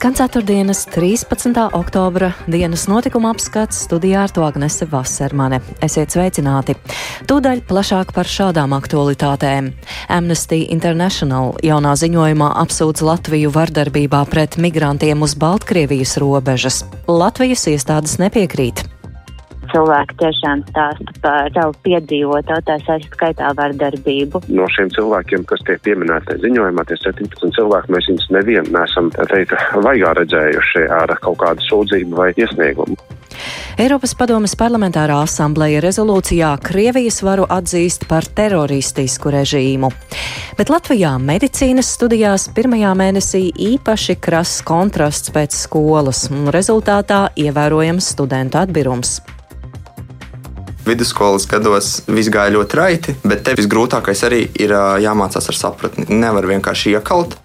Skan 0.00 0.14
4. 0.14 0.42
13. 0.94 1.68
oktobra 1.72 2.30
dienas 2.48 2.86
notikuma 2.88 3.34
apskats 3.34 3.82
studijā 3.84 4.22
ar 4.24 4.32
to 4.32 4.40
Agnese 4.46 4.86
Vasermane. 4.88 5.58
Esiet 5.84 6.14
sveicināti! 6.14 6.72
Tūdaļ 7.28 7.60
plašāk 7.68 8.14
par 8.16 8.24
šādām 8.24 8.72
aktualitātēm. 8.72 9.68
Amnesty 10.08 10.62
International 10.72 11.52
jaunā 11.60 11.92
ziņojumā 12.00 12.48
apsūdz 12.62 13.04
Latviju 13.04 13.52
vardarbībā 13.52 14.22
pret 14.32 14.56
migrantiem 14.56 15.20
uz 15.20 15.36
Baltkrievijas 15.36 16.16
robežas. 16.24 16.80
Latvijas 17.04 17.66
iestādes 17.68 18.16
nepiekrīt 18.24 18.80
cilvēki 19.72 20.16
tiešām 20.22 20.64
stāsta 20.68 21.14
par 21.24 21.52
savu 21.54 21.76
piedzīvoto, 21.86 22.58
tā 22.66 22.78
skaitā 23.06 23.52
vardarbību. 23.58 24.42
No 24.52 24.68
šiem 24.72 24.90
cilvēkiem, 24.96 25.46
kas 25.50 25.64
tiek 25.68 25.80
pieminēti 25.86 26.40
ziņojumā, 26.44 26.86
tie 26.88 26.98
17 27.04 27.56
cilvēki, 27.58 27.94
mēs 27.94 28.10
viņus 28.10 28.28
nevienu 28.36 28.76
nesam, 28.76 29.12
teikt, 29.32 29.56
vaigā 29.86 30.14
redzējuši 30.20 30.86
ar 31.00 31.16
kaut 31.24 31.40
kādu 31.44 31.66
sūdzību 31.68 32.20
vai 32.22 32.30
iesniegumu. 32.36 32.98
Eiropas 33.80 34.12
padomes 34.18 34.52
parlamentārā 34.58 35.22
asambleja 35.24 35.80
rezolūcijā 35.80 36.50
Krievijas 36.64 37.22
varu 37.24 37.46
atzīst 37.48 38.04
par 38.10 38.26
teroristisku 38.26 39.32
režīmu. 39.32 39.88
Bet 40.58 40.72
Latvijā 40.72 41.14
medicīnas 41.22 41.94
studijās 41.96 42.50
pirmajā 42.56 42.92
mēnesī 42.98 43.46
īpaši 43.70 44.18
krass 44.20 44.60
kontrasts 44.66 45.32
pēc 45.32 45.56
skolas, 45.56 46.26
un 46.34 46.52
rezultātā 46.52 47.28
ievērojams 47.40 48.12
studentu 48.12 48.60
atbirums 48.60 49.20
vidusskolas 50.90 51.46
gados 51.50 52.00
viss 52.10 52.32
gāja 52.32 52.54
ļoti 52.56 52.80
raiti, 52.80 53.14
bet 53.24 53.44
te 53.46 53.54
visgrūtākais 53.58 54.24
arī 54.28 54.42
ir 54.60 54.74
jāmācās 55.04 55.50
ar 55.52 55.58
sapratni. 55.58 56.08
Nevar 56.10 56.48
vienkārši 56.50 56.96
iekalt. 56.96 57.38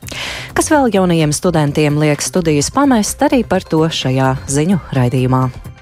Kas 0.57 0.71
vēl 0.73 0.89
jaunajiem 0.95 1.35
studentiem 1.35 2.01
liek 2.01 2.23
studijas 2.25 2.71
pamest, 2.73 3.21
arī 3.25 3.43
par 3.47 3.65
to 3.67 3.85
šajā 3.85 4.35
ziņu 4.49 4.81
raidījumā. 4.95 5.74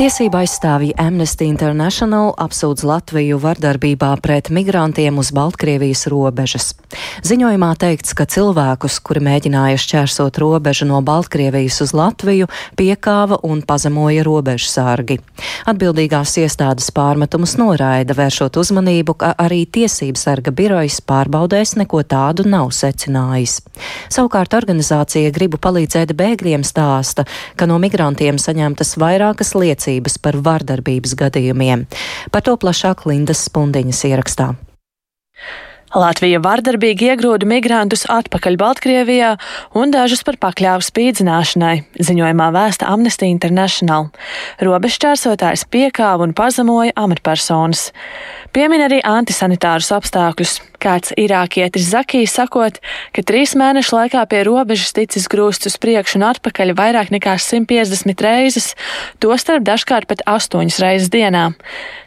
Tiesība 0.00 0.38
aizstāvja 0.40 0.94
Amnesty 0.96 1.44
International 1.44 2.30
apsūdz 2.40 2.86
Latviju 2.88 3.36
vardarbībā 3.36 4.14
pret 4.24 4.46
migrantiem 4.48 5.18
uz 5.20 5.28
Baltkrievijas 5.36 6.06
robežas. 6.08 6.70
Ziņojumā 7.20 7.68
teikts, 7.76 8.14
ka 8.16 8.24
cilvēkus, 8.24 8.96
kuri 9.04 9.20
mēģināja 9.26 9.76
šķērsot 9.84 10.40
robežu 10.40 10.88
no 10.88 11.02
Baltkrievijas 11.04 11.82
uz 11.84 11.92
Latviju, 11.92 12.48
piekāva 12.80 13.42
un 13.44 13.60
pazemoja 13.60 14.24
robežu 14.24 14.70
sārgi. 14.70 15.18
Atbildīgās 15.68 16.32
iestādes 16.40 16.88
pārmetumus 16.96 17.58
noraida, 17.60 18.16
vēršot 18.16 18.56
uzmanību, 18.56 19.18
ka 19.20 19.34
arī 19.36 19.66
tiesības 19.68 20.24
sarga 20.30 20.48
birojas 20.48 21.02
pārbaudēs 21.04 21.74
neko 21.76 22.00
tādu 22.08 22.48
nav 22.48 22.72
secinājis. 22.72 23.58
Savukārt 24.08 24.56
organizācija 24.56 25.36
Gribu 25.36 25.60
palīdzēt 25.60 26.16
bēgļiem 26.16 26.64
stāsta, 26.64 27.28
ka 27.60 27.68
no 27.68 27.76
migrantiem 27.84 28.40
saņemtas 28.40 28.96
vairākas 28.96 29.52
liecības 29.60 29.89
liecības 29.90 30.18
par 30.22 30.38
vardarbības 30.38 31.16
gadījumiem. 31.18 31.86
Par 32.30 32.42
to 32.46 32.56
plašāk 32.56 33.06
Lindas 33.06 33.46
Spundiņas 33.48 34.04
ierakstā. 34.10 34.54
Latvija 35.90 36.38
vardarbīgi 36.38 37.08
iegrūda 37.10 37.48
migrantus 37.50 38.04
atpakaļ 38.06 38.56
Baltkrievijā 38.60 39.32
un 39.74 39.90
dažus 39.90 40.22
par 40.22 40.38
pakļāvu 40.38 40.86
spīdzināšanai, 40.86 41.72
ziņojumā 41.98 42.46
vēsta 42.54 42.86
Amnesty 42.86 43.26
International. 43.26 44.12
Robežšķērsotājs 44.62 45.66
piekāva 45.66 46.28
un 46.28 46.36
pazemoja 46.38 46.94
amatpersonas. 46.94 47.88
Piemin 48.54 48.86
arī 48.86 49.02
antisanitārus 49.02 49.90
apstākļus. 49.98 50.60
Kāds 50.80 51.12
irākietis 51.20 51.90
Zakijs 51.92 52.32
sakot, 52.38 52.78
ka 53.12 53.24
trīs 53.26 53.52
mēnešu 53.58 53.98
laikā 53.98 54.22
pie 54.30 54.40
robežas 54.48 54.94
ticis 54.96 55.26
grūsts 55.28 55.68
uz 55.68 55.76
priekšu 55.82 56.16
un 56.16 56.24
atpakaļ 56.30 56.72
vairāk 56.78 57.12
nekā 57.12 57.34
150 57.36 58.24
reizes, 58.24 58.70
tostarp 59.20 59.66
dažkārt 59.68 60.08
pat 60.08 60.24
astoņas 60.24 60.80
reizes 60.80 61.12
dienā. 61.12 61.50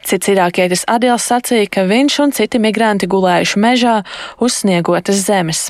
Cits 0.01 0.33
irākietis 0.33 0.87
Adils 0.89 1.29
sacīja, 1.29 1.69
ka 1.69 1.85
viņš 1.85 2.19
un 2.25 2.33
citi 2.33 2.61
migranti 2.63 3.09
gulējuši 3.13 3.61
mežā 3.61 3.99
uz 4.41 4.63
sniegotas 4.63 5.21
zemes. 5.21 5.67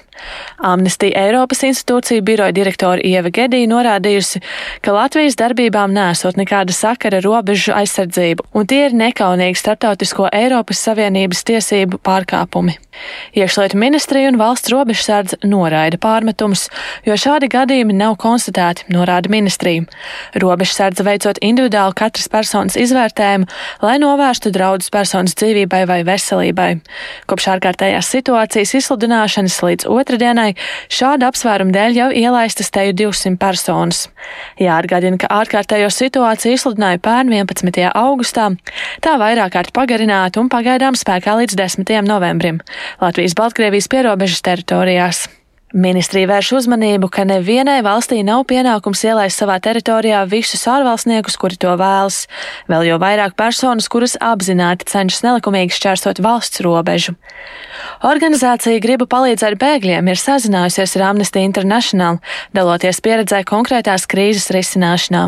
Amnesty 0.64 1.12
Eiropas 1.18 1.64
institūcija 1.68 2.24
biroja 2.26 2.56
direktora 2.56 3.02
Ieva 3.04 3.32
Gedija 3.34 3.70
norādījusi, 3.72 4.42
ka 4.86 4.96
Latvijas 4.96 5.38
darbībām 5.40 5.94
nesot 5.96 6.40
nekāda 6.40 6.76
sakara 6.76 7.22
robežu 7.24 7.74
aizsardzību, 7.76 8.48
un 8.54 8.70
tie 8.70 8.86
ir 8.88 8.98
nekaunīgi 8.98 9.60
starptautisko 9.60 10.30
Eiropas 10.34 10.84
Savienības 10.88 11.44
tiesību 11.50 12.02
pārkāpumi. 12.06 12.78
Iekšlietu 13.34 13.78
ministrija 13.78 14.30
un 14.30 14.38
valsts 14.38 14.70
robežsardze 14.70 15.40
noraida 15.48 15.98
pārmetumus, 16.02 16.68
jo 17.08 17.16
šādi 17.18 17.50
gadījumi 17.52 17.96
nav 17.98 18.16
konstatēti, 18.22 18.86
norāda 18.94 19.32
ministrija. 19.34 19.88
Robežsardze 20.38 21.06
veicot 21.06 21.42
individuāli 21.42 21.98
katras 21.98 22.30
personas 22.30 22.78
izvērtējumu, 22.80 23.50
lai 23.82 23.96
novērstu 24.02 24.54
draudus 24.54 24.94
personas 24.94 25.34
dzīvībai 25.40 25.84
vai 25.90 26.00
veselībai. 26.06 26.70
Kopš 27.30 27.50
ārkārtējās 27.56 28.12
situācijas 28.14 28.76
izsludināšanas 28.82 29.58
līdz 29.66 29.90
otrdienai 30.04 30.52
šāda 30.92 31.32
apsvēruma 31.32 31.74
dēļ 31.74 32.00
jau 32.00 32.10
ielaistas 32.24 32.72
teju 32.74 32.96
200 33.06 33.40
personas. 33.42 34.06
Jāatgādina, 34.62 35.20
ka 35.22 35.32
ārkārtējo 35.42 35.90
situāciju 35.94 36.58
izsludināja 36.58 37.02
pērn 37.04 37.34
11. 37.34 37.88
augustā, 37.90 38.50
tā 39.04 39.18
vairāk 39.22 39.56
kārt 39.58 39.74
pagarināta 39.76 40.44
un 40.44 40.52
pagaidām 40.54 40.98
spēkā 41.00 41.38
līdz 41.44 41.60
10. 41.60 41.96
novembrim. 42.10 42.62
Latvijas-Baltkrievijas 43.04 43.90
pierobežas 43.92 44.46
teritorijās. 44.46 45.26
Ministrija 45.74 46.28
vērš 46.30 46.52
uzmanību, 46.60 47.08
ka 47.10 47.24
nevienai 47.26 47.80
valstī 47.82 48.20
nav 48.22 48.44
pienākums 48.46 49.00
ielaist 49.08 49.40
savā 49.42 49.56
teritorijā 49.58 50.20
visus 50.30 50.68
ārvalstniekus, 50.70 51.34
kuri 51.42 51.58
to 51.58 51.72
vēlas, 51.80 52.28
vēl 52.70 52.86
jau 52.92 53.00
vairāk 53.02 53.34
personas, 53.34 53.90
kuras 53.90 54.14
apzināti 54.22 54.86
cenšas 54.92 55.26
nelikumīgi 55.26 55.74
šķērsot 55.74 56.22
valsts 56.22 56.62
robežu. 56.62 57.16
Organizācija 58.06 58.86
Gribu 58.86 59.10
palīdzēt 59.10 59.58
bēgļiem 59.58 60.14
ir 60.14 60.22
sazinājusies 60.22 60.94
ar 61.00 61.08
Amnesty 61.10 61.42
International, 61.42 62.22
daloties 62.54 63.02
pieredzē 63.02 63.42
konkrētās 63.42 64.06
krīzes 64.06 64.52
risināšanā. 64.54 65.26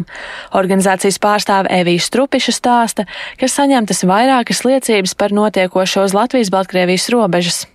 Organizācijas 0.53 1.17
pārstāve 1.25 1.73
Evija 1.73 2.05
Strupiša 2.05 2.53
stāsta, 2.53 3.09
ka 3.41 3.49
saņemtas 3.49 4.05
vairākas 4.05 4.61
liecības 4.61 5.17
par 5.17 5.33
notiekošo 5.33 6.05
uz 6.05 6.13
Latvijas-Baltkrievijas 6.13 7.09
robežas. 7.17 7.65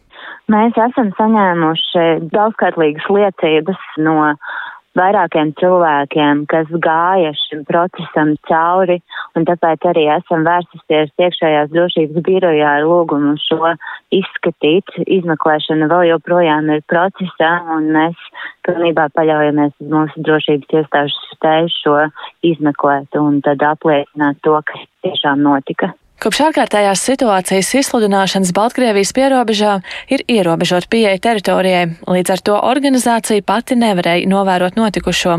Mēs 0.51 0.75
esam 0.83 1.13
saņēmuši 1.15 2.05
daudzskaitlīgas 2.33 3.05
liecības 3.13 3.83
no 4.03 4.17
vairākiem 4.99 5.53
cilvēkiem, 5.61 6.41
kas 6.51 6.73
gāja 6.83 7.31
šim 7.39 7.61
procesam 7.69 8.33
cauri, 8.49 8.97
un 9.39 9.47
tāpēc 9.47 9.87
arī 9.93 10.09
esam 10.17 10.43
vērsusies 10.49 11.13
iekšējās 11.23 11.71
drošības 11.71 12.27
birojā 12.27 12.73
ar 12.81 12.89
lūgumu 12.89 13.37
šo 13.45 13.77
izskatīt. 14.19 14.91
Izmeklēšana 15.07 15.87
vēl 15.93 16.09
joprojām 16.11 16.73
ir 16.75 16.83
procesā, 16.91 17.53
un 17.77 17.93
mēs 17.95 18.29
pilnībā 18.67 19.07
paļaujamies 19.15 19.77
uz 19.79 19.95
mūsu 19.95 20.27
drošības 20.27 20.79
iestāžu 20.81 21.27
spēju 21.37 21.75
šo 21.79 21.97
izmeklēt 22.51 23.23
un 23.23 23.39
tad 23.47 23.63
apliecināt 23.71 24.43
to, 24.43 24.59
kas 24.67 24.87
tiešām 25.07 25.47
notika. 25.47 25.95
Kopš 26.21 26.43
ārkārtējās 26.51 27.01
situācijas 27.01 27.71
izsludināšanas 27.79 28.51
Baltkrievijas 28.53 29.15
pierobežā 29.17 29.79
ir 30.13 30.21
ierobežot 30.29 30.85
pieeja 30.93 31.17
teritorijai, 31.17 31.95
līdz 32.05 32.33
ar 32.35 32.43
to 32.45 32.57
organizācija 32.69 33.41
pati 33.49 33.79
nevarēja 33.81 34.29
novērot 34.29 34.77
notikušo. 34.77 35.39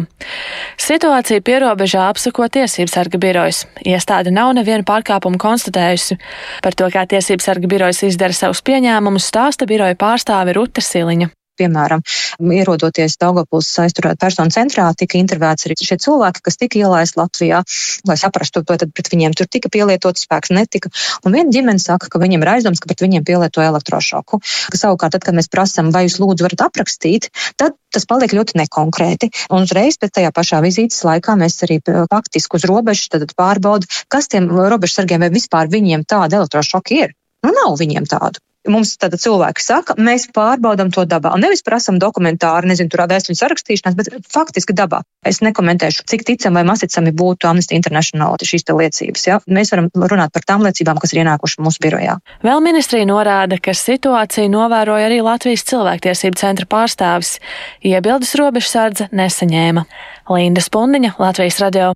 Situāciju 0.82 1.44
pierobežā 1.46 2.08
apsako 2.10 2.48
tiesības 2.58 2.98
sarga 2.98 3.22
birojas. 3.22 3.68
Iestāde 3.86 4.34
nav 4.34 4.56
nevienu 4.58 4.82
pārkāpumu 4.88 5.38
konstatējusi. 5.42 6.18
Par 6.66 6.74
to, 6.74 6.90
kā 6.90 7.06
tiesības 7.14 7.52
sarga 7.52 7.70
birojas 7.70 8.02
izdara 8.10 8.34
savus 8.34 8.64
pieņēmumus, 8.66 9.30
stāsta 9.30 9.70
biroja 9.70 10.00
pārstāve 10.02 10.58
Ruta 10.58 10.82
Siliņa. 10.82 11.30
Piemēram, 11.62 12.02
ierodoties 12.42 13.20
Daugavpils 13.22 13.70
aizturēt 13.84 14.20
personu 14.22 14.54
centrā, 14.54 14.88
tika 14.98 15.20
intervēts 15.20 15.68
arī 15.68 15.78
šie 15.78 16.00
cilvēki, 16.02 16.42
kas 16.48 16.58
tika 16.58 16.80
ielaisti 16.82 17.20
Latvijā, 17.22 17.62
lai 18.10 18.18
saprastu, 18.18 18.64
to 18.66 18.78
tad 18.82 18.94
pret 18.98 19.12
viņiem 19.14 19.36
tur 19.38 19.50
tika 19.52 19.70
pielietots 19.74 20.26
spēks, 20.26 20.54
netika. 20.58 20.92
Un 21.26 21.38
viena 21.38 21.54
ģimene 21.54 21.82
saka, 21.82 22.10
ka 22.12 22.22
viņiem 22.22 22.42
ir 22.42 22.54
aizdoms, 22.56 22.82
ka 22.82 22.90
pret 22.90 23.06
viņiem 23.06 23.26
pielieto 23.28 23.64
elektrošoku. 23.64 24.42
Savukārt, 24.74 25.16
tad, 25.16 25.26
kad 25.28 25.38
mēs 25.38 25.52
prasām, 25.54 25.94
vai 25.94 26.08
jūs 26.08 26.18
lūdzu 26.24 26.48
varat 26.48 26.66
aprakstīt, 26.70 27.30
tad 27.62 27.78
tas 27.94 28.08
paliek 28.10 28.34
ļoti 28.34 28.58
nekonkrēti. 28.62 29.32
Un 29.52 29.68
uzreiz 29.68 30.00
pēc 30.02 30.16
tajā 30.18 30.34
pašā 30.36 30.62
vizītes 30.66 31.02
laikā 31.08 31.38
mēs 31.40 31.60
arī 31.68 31.82
faktiski 31.86 32.58
uz 32.58 32.68
robežas 32.72 33.12
pārbaudām, 33.38 33.90
kas 34.12 34.32
tiem 34.32 34.50
robežsargiem 34.52 35.28
vai 35.28 35.34
vispār 35.34 35.72
viņiem 35.72 36.08
tāda 36.08 36.42
elektrošoka 36.42 36.98
ir. 36.98 37.18
Nu, 37.46 37.54
nav 37.58 37.78
viņiem 37.82 38.08
tādu. 38.10 38.42
Mums 38.70 38.94
tāda 39.02 39.18
cilvēki 39.18 39.64
saka, 39.64 39.96
mēs 39.98 40.28
pārbaudām 40.36 40.92
to 40.94 41.02
dabā. 41.10 41.32
Un 41.34 41.42
nevis 41.42 41.64
prasam 41.66 41.98
dokumentāru, 42.02 42.70
nezinu, 42.70 42.92
tur 42.94 43.02
vēstuļu 43.10 43.40
sarakstīšanās, 43.40 43.96
bet 43.98 44.12
faktiski 44.30 44.76
dabā. 44.78 45.00
Es 45.26 45.40
nekomentēšu, 45.42 46.06
cik 46.10 46.26
ticami 46.28 46.60
vai 46.60 46.66
masticami 46.70 47.10
būtu 47.18 47.50
Amnesty 47.50 47.74
International 47.80 48.38
šīs 48.38 48.68
liecības. 48.70 49.26
Ja? 49.26 49.40
Mēs 49.50 49.74
varam 49.74 49.90
runāt 49.96 50.34
par 50.36 50.46
tām 50.46 50.62
liecībām, 50.66 51.02
kas 51.02 51.14
ir 51.16 51.24
ienākušas 51.24 51.62
mūsu 51.66 51.82
birojā. 51.82 52.20
Vēl 52.46 52.62
ministrija 52.62 53.08
norāda, 53.10 53.58
ka 53.58 53.74
situāciju 53.78 54.54
novēroja 54.54 55.10
arī 55.10 55.22
Latvijas 55.26 55.66
cilvēktiesību 55.72 56.38
centra 56.38 56.70
pārstāvis. 56.70 57.40
Iebildes 57.82 58.36
robežsardze 58.38 59.10
nesaņēma. 59.10 59.88
Linda 60.30 60.62
Spundiņa, 60.62 61.16
Latvijas 61.22 61.58
radio. 61.66 61.96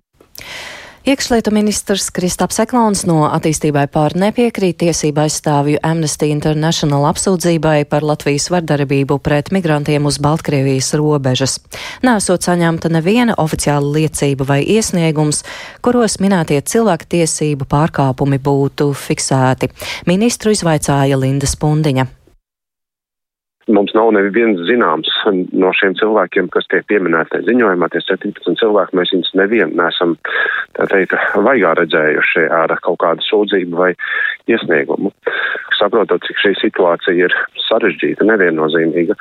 Iekšlietu 1.06 1.52
ministrs 1.54 2.08
Kristaps 2.10 2.56
Eklons 2.58 3.04
no 3.06 3.20
attīstībai 3.30 3.84
pār 3.94 4.16
nepiekrīt 4.18 4.80
tiesību 4.80 5.22
aizstāvju 5.22 5.78
Amnesty 5.86 6.32
International 6.34 7.06
apsūdzībai 7.12 7.84
par 7.86 8.02
Latvijas 8.02 8.48
vardarbību 8.50 9.20
pret 9.22 9.52
migrantiem 9.54 10.10
uz 10.10 10.18
Baltkrievijas 10.18 10.90
robežas. 10.98 11.60
Nesot 12.02 12.50
saņemta 12.50 12.90
neviena 12.90 13.38
oficiāla 13.38 13.86
liecība 14.00 14.50
vai 14.50 14.58
iesniegums, 14.66 15.44
kuros 15.78 16.18
minētie 16.18 16.58
cilvēku 16.58 17.06
tiesību 17.14 17.70
pārkāpumi 17.70 18.42
būtu 18.42 18.90
fiksēti. 19.06 19.70
Ministru 20.10 20.58
izvaicāja 20.58 21.22
Linda 21.22 21.46
Spundiņa. 21.46 22.15
Mums 23.66 23.90
nav 23.96 24.12
neviens 24.14 24.60
zināms 24.68 25.08
no 25.50 25.72
šiem 25.74 25.96
cilvēkiem, 25.98 26.46
kas 26.54 26.68
tiek 26.70 26.84
pieminēti 26.86 27.40
ziņojumā, 27.48 27.88
tie 27.90 28.02
17 28.04 28.60
cilvēki, 28.60 28.94
mēs 28.94 29.10
viņus 29.14 29.32
nevienu 29.40 29.74
nesam, 29.80 30.14
tā 30.78 30.86
teikt, 30.92 31.16
vaigā 31.48 31.74
redzējuši 31.80 32.46
ar 32.54 32.76
kaut 32.86 33.00
kādu 33.02 33.26
sūdzību 33.26 33.80
vai 33.80 33.90
iesniegumu. 34.46 35.10
Saprotot, 35.76 36.24
cik 36.24 36.40
šī 36.40 36.54
situācija 36.62 37.28
ir 37.28 37.34
sarežģīta, 37.66 38.24
neviennozīmīga, 38.28 39.16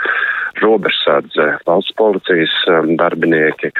robežsardze, 0.63 1.48
valsts 1.68 1.96
policijas 2.00 2.54
um, 2.72 2.96
darbinieki, 3.00 3.72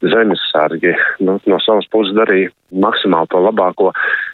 zemesargi, 0.00 0.94
nu, 1.26 1.36
no 1.48 1.58
savas 1.60 1.88
puses 1.92 2.16
darīja 2.16 2.52
maksimāli 2.82 3.28
to 3.28 3.42
labāko, 3.44 3.90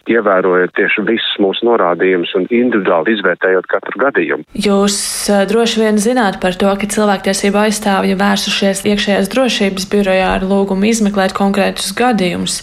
ievērojot 0.09 0.75
tieši 0.79 1.05
visus 1.09 1.41
mūsu 1.43 1.67
norādījumus 1.67 2.37
un 2.39 2.47
individuāli 2.55 3.17
izvērtējot 3.17 3.67
katru 3.73 4.03
gadījumu. 4.05 4.47
Jūs 4.69 4.99
uh, 5.33 5.43
droši 5.51 5.83
vien 5.83 6.03
zināt 6.03 6.39
par 6.45 6.59
to, 6.61 6.71
ka 6.79 6.91
cilvēktiesība 6.95 7.67
aizstāvji 7.67 8.19
vērsušies 8.21 8.85
iekšējās 8.93 9.33
drošības 9.35 9.89
birojā 9.91 10.35
ar 10.37 10.47
lūgumu 10.47 10.93
izmeklēt 10.93 11.35
konkrētus 11.39 11.91
gadījumus. 11.99 12.63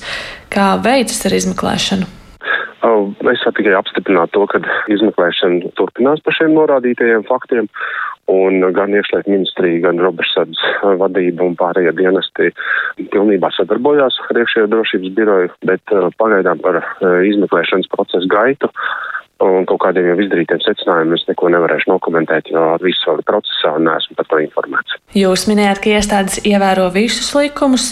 Kā 0.54 0.76
veicas 0.80 1.26
ar 1.28 1.36
izmeklēšanu? 1.42 2.25
Es 2.86 3.44
varu 3.44 3.56
tikai 3.58 3.74
apstiprināt 3.78 4.34
to, 4.36 4.46
ka 4.52 4.60
izmeklēšana 4.94 5.72
turpinās 5.80 6.22
par 6.26 6.36
šiem 6.38 6.54
norādītajiem 6.58 7.26
faktiem, 7.30 7.70
un 8.31 8.62
gan 8.74 8.94
iekšlietu 8.98 9.31
ministrija, 9.31 9.83
gan 9.88 10.01
robežsardzes 10.01 10.62
vadība 11.01 11.45
un 11.45 11.57
pārējie 11.60 11.94
dienesti 11.98 12.51
pilnībā 13.13 13.51
sadarbojās 13.57 14.22
ar 14.30 14.42
iekšējo 14.44 14.72
drošības 14.72 15.18
biroju, 15.18 15.51
bet 15.69 15.98
pagaidām 16.22 16.63
par 16.66 16.81
izmeklēšanas 17.31 17.92
procesu 17.94 18.31
gaitu 18.31 18.72
Un 19.44 19.66
kaut 19.68 19.81
kādiem 19.83 20.06
jau 20.07 20.16
izdarītiem 20.24 20.62
secinājumiem 20.63 21.18
es 21.18 21.25
neko 21.27 21.50
nevarēšu 21.51 21.89
nokomentēt, 21.92 22.48
jo 22.54 22.62
viss 22.80 23.04
vēl 23.04 23.19
ir 23.19 23.27
procesā 23.27 23.74
un 23.75 23.83
neesmu 23.89 24.16
par 24.16 24.30
to 24.31 24.39
informēts. 24.39 24.95
Jūs 25.19 25.44
minējāt, 25.51 25.81
ka 25.83 25.92
iestādes 25.98 26.39
ievēro 26.48 26.88
visus 26.95 27.33
likumus, 27.36 27.92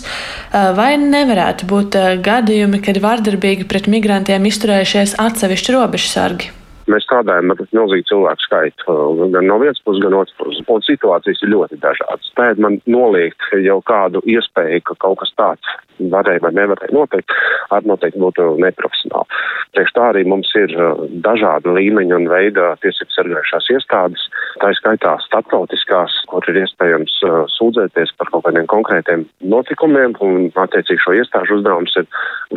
vai 0.54 0.94
nevarētu 1.04 1.68
būt 1.68 2.00
gadījumi, 2.24 2.80
kad 2.88 3.04
vardarbīgi 3.04 3.68
pret 3.68 3.92
migrantiem 3.92 4.48
izturējušies 4.48 5.18
atsevišķi 5.20 5.76
robežsargi? 5.76 6.54
Mēs 6.92 7.06
strādājam 7.08 7.54
ar 7.54 7.62
milzīgu 7.72 8.08
cilvēku 8.10 8.44
skaitu, 8.44 8.96
gan 9.32 9.48
no 9.48 9.60
vienas 9.62 9.80
puses, 9.86 10.04
gan 10.04 10.18
otras 10.20 10.36
puses, 10.36 10.64
un 10.68 10.84
situācijas 10.84 11.44
ir 11.46 11.54
ļoti 11.54 11.80
dažādas. 11.84 12.32
Tāpēc 12.36 12.60
man 12.64 12.80
noliegt 12.92 13.46
jau 13.64 13.80
kādu 13.88 14.20
iespēju, 14.28 14.82
ka 14.90 14.98
kaut 15.06 15.22
kas 15.22 15.32
tāds 15.40 15.76
varēja 16.12 16.44
vai 16.44 16.52
nevarēja 16.58 16.96
noteikt, 16.96 17.32
arī 17.72 17.88
noteikti 17.88 18.20
būtu 18.20 18.48
neprofesionāli. 18.64 19.40
Priekš 19.78 19.94
tā 19.96 20.10
arī 20.10 20.26
mums 20.28 20.52
ir 20.60 20.74
uh, 20.76 21.06
dažādi 21.24 21.72
līmeņi 21.78 22.18
un 22.18 22.28
veida 22.32 22.74
tiesības 22.84 23.16
sargājušās 23.20 23.70
iestādes, 23.78 24.28
tā 24.60 24.74
skaitā 24.80 25.16
starptautiskās, 25.28 26.18
kur 26.32 26.44
ir 26.52 26.64
iespējams 26.66 27.16
uh, 27.24 27.40
sūdzēties 27.56 28.16
par 28.20 28.34
kaut 28.34 28.48
kādiem 28.50 28.68
konkrētiem 28.74 29.28
notikumiem, 29.56 30.18
un 30.26 30.52
attiecīgi 30.66 31.06
šo 31.06 31.16
iestāžu 31.22 31.62
uzdevums 31.62 31.96
ir 32.02 32.10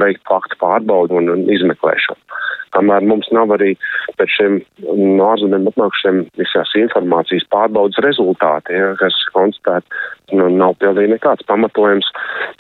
veikt 0.03 0.25
faktu 0.27 0.59
pārbaudu 0.65 1.21
un 1.21 1.47
izmeklēšanu. 1.47 2.43
Kamēr 2.77 3.07
mums 3.09 3.29
nav 3.35 3.55
arī 3.57 3.73
pēc 4.21 4.33
šiem 4.37 4.59
no 4.85 5.31
ārzemēm 5.33 5.69
atnākušiem 5.73 6.23
visās 6.41 6.73
informācijas 6.79 7.47
pārbaudas 7.53 8.01
rezultāti, 8.05 8.77
ja, 8.77 8.93
kas 9.01 9.17
konstatēt, 9.35 9.99
nu, 10.37 10.49
nav 10.53 10.77
pilnīgi 10.83 11.15
nekāds 11.17 11.47
pamatojums 11.49 12.09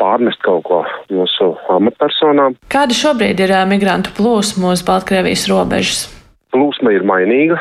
pārmest 0.00 0.42
kaut 0.46 0.64
ko 0.68 0.82
mūsu 1.12 1.52
amatpersonām. 1.76 2.58
Kāda 2.72 2.96
šobrīd 2.96 3.42
ir 3.44 3.56
migrantu 3.70 4.14
plūsma 4.16 4.74
uz 4.74 4.84
Baltkrievijas 4.86 5.48
robežas? 5.52 6.06
Plūsma 6.54 6.94
ir 6.96 7.04
mainīga. 7.06 7.60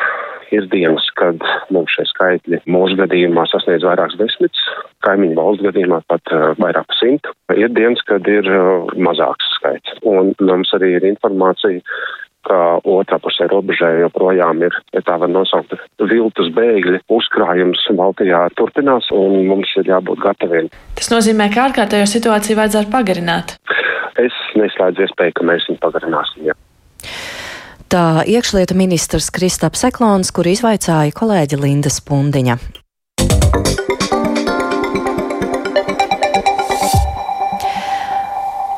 Ir 0.54 0.68
dienas, 0.70 1.08
kad 1.18 1.42
mums 1.74 1.92
šie 1.96 2.06
skaitļi 2.12 2.60
mūsu 2.70 2.96
gadījumā 3.00 3.48
sasniedz 3.50 3.84
vairākus 3.84 4.20
desmitus, 4.20 4.62
kaimiņu 5.04 5.38
valsts 5.40 5.66
gadījumā 5.66 5.98
pat 6.12 6.34
uh, 6.36 6.52
vairāk 6.62 6.94
simtu. 7.00 7.34
Ir 7.58 7.74
dienas, 7.74 8.04
kad 8.08 8.28
ir 8.30 8.46
uh, 8.54 8.86
mazāks 9.08 9.50
skaits. 9.58 9.98
Un 10.06 10.36
mums 10.46 10.72
arī 10.78 10.94
ir 11.00 11.08
informācija 11.10 11.82
ka 12.46 12.60
otrā 12.82 13.20
pusē 13.22 13.48
robežē 13.52 13.92
joprojām 14.04 14.64
ir, 14.68 14.76
ja 14.96 15.02
tā 15.06 15.18
var 15.22 15.32
nosaukt, 15.32 15.76
viltus 16.00 16.52
bēgļi. 16.56 17.02
Uzkrājums 17.12 17.86
Baltijā 17.98 18.46
turpinās 18.60 19.10
un 19.16 19.42
mums 19.50 19.72
ir 19.80 19.90
jābūt 19.92 20.22
gataviem. 20.26 20.70
Tas 21.00 21.12
nozīmē, 21.14 21.50
ka 21.54 21.68
ārkārtējo 21.70 22.08
situāciju 22.10 22.60
vajadzētu 22.62 22.94
pagarināt. 22.94 23.58
Es 24.22 24.36
neslēdzu 24.56 25.06
iespēju, 25.08 25.36
ka 25.36 25.48
mēs 25.48 25.68
viņu 25.70 25.82
pagarināsim. 25.84 26.52
Jā. 26.52 26.56
Tā 27.92 28.06
iekšlietu 28.28 28.78
ministrs 28.78 29.30
Kristaps 29.34 29.86
Eklons, 29.88 30.32
kur 30.36 30.48
izvaicāja 30.50 31.14
kolēģi 31.16 31.62
Linda 31.62 31.94
Spundiņa. 31.94 32.58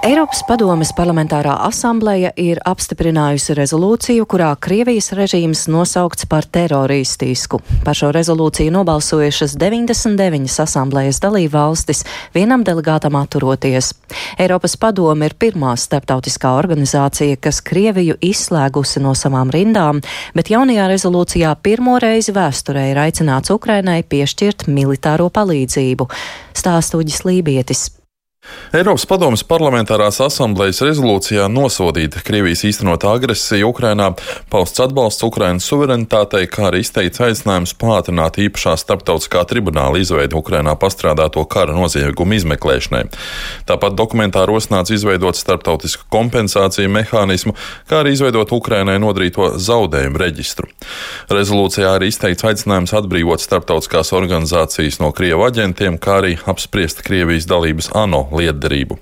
Eiropas 0.05 0.43
padomes 0.45 0.91
parlamentārā 0.93 1.55
asambleja 1.65 2.29
ir 2.37 2.59
apstiprinājusi 2.69 3.55
rezolūciju, 3.57 4.27
kurā 4.29 4.51
Krievijas 4.61 5.09
režīms 5.17 5.63
nosaukts 5.73 6.27
par 6.29 6.45
teroristisku. 6.45 7.57
Par 7.81 7.97
šo 7.97 8.11
rezolūciju 8.13 8.75
nobalsojušas 8.75 9.55
99 9.57 10.53
asamblejas 10.61 11.17
dalība 11.23 11.63
valstis, 11.63 12.03
vienam 12.37 12.61
delegātam 12.67 13.17
atturoties. 13.17 13.95
Eiropas 14.37 14.77
padome 14.77 15.31
ir 15.31 15.37
pirmā 15.39 15.73
starptautiskā 15.73 16.53
organizācija, 16.59 17.41
kas 17.41 17.63
Krieviju 17.65 18.19
izslēgusi 18.21 19.01
no 19.01 19.17
savām 19.17 19.49
rindām, 19.49 20.05
bet 20.37 20.53
jaunajā 20.53 20.91
rezolūcijā 20.93 21.57
pirmo 21.65 21.97
reizi 21.97 22.37
vēsturē 22.37 22.91
ir 22.93 23.01
aicināts 23.07 23.49
Ukrainai 23.49 24.03
piešķirt 24.05 24.69
militāro 24.69 25.31
palīdzību. 25.33 26.11
Stāstuģis 26.53 27.25
Lībietis. 27.25 27.87
Eiropas 28.75 29.05
padomas 29.07 29.45
parlamentārās 29.47 30.17
asamblejas 30.25 30.81
rezolūcijā 30.83 31.45
nosodīta 31.47 32.19
Krievijas 32.25 32.65
īstenotā 32.67 33.13
agresija 33.15 33.67
Ukrainā, 33.67 34.09
pausts 34.51 34.81
atbalsts 34.83 35.23
Ukrainas 35.23 35.67
suverenitātei, 35.69 36.49
kā 36.51 36.65
arī 36.67 36.81
izteikts 36.83 37.21
aicinājums 37.23 37.73
pātrināt 37.79 38.39
īpašā 38.43 38.75
starptautiskā 38.81 39.45
tribunāla 39.47 40.01
izveidu 40.03 40.41
Ukrainā 40.41 40.75
pastrādāto 40.79 41.45
kara 41.47 41.75
noziegumu 41.77 42.35
izmeklēšanai. 42.41 43.05
Tāpat 43.71 43.95
dokumentā 43.95 44.43
rosināts 44.49 44.91
izveidot 44.95 45.39
starptautisku 45.39 46.09
kompensāciju 46.11 46.91
mehānismu, 46.91 47.55
kā 47.87 48.01
arī 48.03 48.17
izveidot 48.17 48.51
Ukrainai 48.51 48.97
nodarīto 48.99 49.53
zaudējumu 49.63 50.23
reģistru. 50.23 50.67
Rezolūcijā 51.31 51.95
arī 51.95 52.11
izteikts 52.11 52.45
aicinājums 52.51 52.95
atbrīvot 52.99 53.43
starptautiskās 53.43 54.11
organizācijas 54.17 54.99
no 54.99 55.13
Krievu 55.15 55.47
aģentiem, 55.47 55.97
kā 56.03 56.19
arī 56.21 56.35
apspriest 56.51 57.03
Krievijas 57.07 57.47
dalības 57.47 57.93
ANO 57.95 58.25
lietderību. 58.37 58.97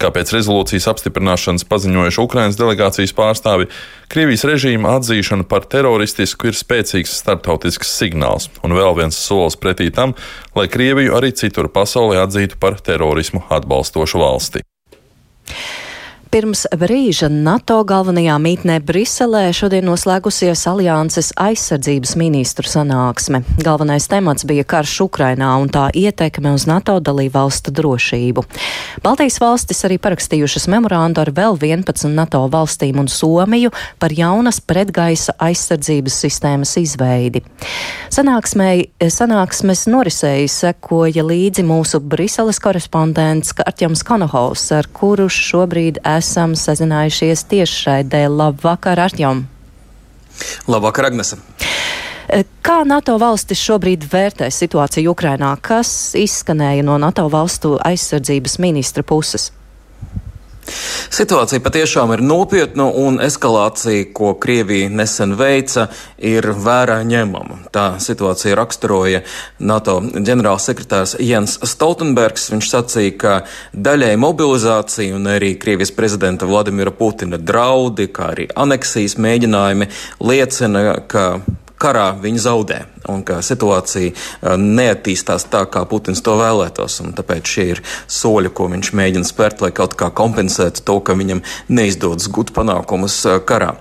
Kā 0.00 0.10
pēc 0.14 0.32
rezolūcijas 0.34 0.86
apstiprināšanas 0.92 1.66
paziņojuši 1.70 2.22
Ukrainas 2.22 2.58
delegācijas 2.60 3.14
pārstāvi, 3.16 3.68
Krievijas 4.10 4.46
režīma 4.48 4.96
atzīšana 4.98 5.46
par 5.50 5.66
teroristisku 5.70 6.50
ir 6.50 6.58
spēcīgs 6.58 7.16
starptautisks 7.22 7.92
signāls 7.98 8.48
un 8.66 8.74
vēl 8.78 8.96
viens 8.98 9.18
solis 9.18 9.58
pretī 9.58 9.90
tam, 9.94 10.14
lai 10.56 10.68
Krieviju 10.70 11.18
arī 11.18 11.34
citur 11.34 11.70
pasaulē 11.74 12.22
atzītu 12.24 12.58
par 12.62 12.78
terorismu 12.82 13.44
atbalstošu 13.50 14.22
valsti. 14.22 14.66
Pirms 16.30 16.60
brīža 16.78 17.26
NATO 17.26 17.80
galvenajā 17.82 18.36
mītnē 18.38 18.76
Briselē 18.86 19.48
šodien 19.50 19.82
noslēgusies 19.88 20.60
alianses 20.70 21.32
aizsardzības 21.34 22.12
ministru 22.20 22.70
sanāksme. 22.70 23.40
Galvenais 23.58 24.06
temats 24.06 24.46
bija 24.46 24.62
karš 24.62 24.92
Ukrainā 25.08 25.48
un 25.58 25.66
tā 25.74 25.88
ietekme 25.90 26.52
uz 26.54 26.68
NATO 26.70 26.94
dalību 27.02 27.34
valstu 27.34 27.74
drošību. 27.74 28.44
Baltijas 29.02 29.40
valstis 29.42 29.82
arī 29.88 29.96
parakstījušas 29.98 30.68
memorandu 30.70 31.24
ar 31.24 31.32
vēl 31.34 31.58
11 31.58 32.14
NATO 32.14 32.44
valstīm 32.52 33.02
un 33.02 33.10
Somiju 33.10 33.74
par 33.98 34.14
jaunas 34.14 34.62
pretgaisa 34.62 35.34
aizsardzības 35.34 36.20
sistēmas 36.28 36.76
izveidi. 36.78 37.42
Sanāksmei, 38.14 38.86
sanāksmes 39.02 39.88
norisēji 39.90 40.46
sekoja 40.60 41.26
līdzi 41.26 41.66
mūsu 41.66 41.98
Briseles 41.98 42.62
korespondents 42.62 43.50
Artjams 43.66 44.06
Konohovs, 44.06 44.68
ar 44.78 44.86
kuru 44.94 45.26
šobrīd 45.26 45.98
esmu 46.04 46.19
esam 46.20 46.54
sazinājušies 46.58 47.44
tiešraidē. 47.50 48.26
Labvakar, 48.30 49.00
Artjom! 49.08 49.44
Labvakar, 50.70 51.10
Agnese! 51.10 51.40
E, 52.30 52.44
kā 52.62 52.82
NATO 52.86 53.16
valstis 53.18 53.58
šobrīd 53.58 54.06
vērtē 54.12 54.50
situāciju 54.54 55.14
Ukrainā? 55.16 55.56
Kas 55.62 56.14
izskanēja 56.18 56.84
no 56.86 56.98
NATO 57.02 57.26
valstu 57.32 57.74
aizsardzības 57.82 58.60
ministra 58.62 59.02
puses? 59.06 59.50
Situācija 61.10 61.62
patiešām 61.64 62.14
ir 62.14 62.22
nopietna, 62.24 62.86
un 62.86 63.20
eskalācija, 63.22 64.08
ko 64.16 64.34
Krievija 64.40 64.90
nesen 64.92 65.36
veica, 65.38 65.88
ir 66.18 66.46
vērā 66.54 67.00
ņemama. 67.06 67.60
Tā 67.74 67.86
situācija 68.02 68.56
raksturoja 68.58 69.22
NATO 69.58 69.98
ģenerālsekretārs 70.00 71.16
Jens 71.24 71.58
Stoltenbergs. 71.72 72.50
Viņš 72.54 72.70
sacīja, 72.74 73.16
ka 73.20 73.34
daļai 73.74 74.14
mobilizācija 74.20 75.16
un 75.16 75.30
arī 75.30 75.54
Krievijas 75.60 75.94
prezidenta 75.96 76.48
Vladimira 76.50 76.94
Putina 76.94 77.40
draudi, 77.40 78.10
kā 78.12 78.32
arī 78.34 78.48
aneksijas 78.54 79.18
mēģinājumi 79.20 79.90
liecina, 80.24 81.00
ka 81.10 81.26
karā 81.80 82.10
viņi 82.20 82.42
zaudē 82.44 82.80
un 83.08 83.22
ka 83.26 83.40
situācija 83.44 84.12
uh, 84.12 84.56
neattīstās 84.60 85.46
tā, 85.52 85.64
kā 85.70 85.84
Putins 85.88 86.22
to 86.24 86.36
vēlētos. 86.40 87.00
Tāpēc 87.16 87.52
šie 87.54 87.66
ir 87.74 87.82
soļi, 88.10 88.52
ko 88.52 88.68
viņš 88.72 88.92
mēģina 88.96 89.28
spērt, 89.28 89.64
lai 89.64 89.72
kaut 89.76 89.96
kā 89.98 90.10
kompensētu 90.12 90.84
to, 90.86 90.98
ka 91.04 91.16
viņam 91.18 91.42
neizdodas 91.72 92.28
gūt 92.32 92.52
panākumus 92.56 93.16
uh, 93.28 93.38
karā. 93.46 93.72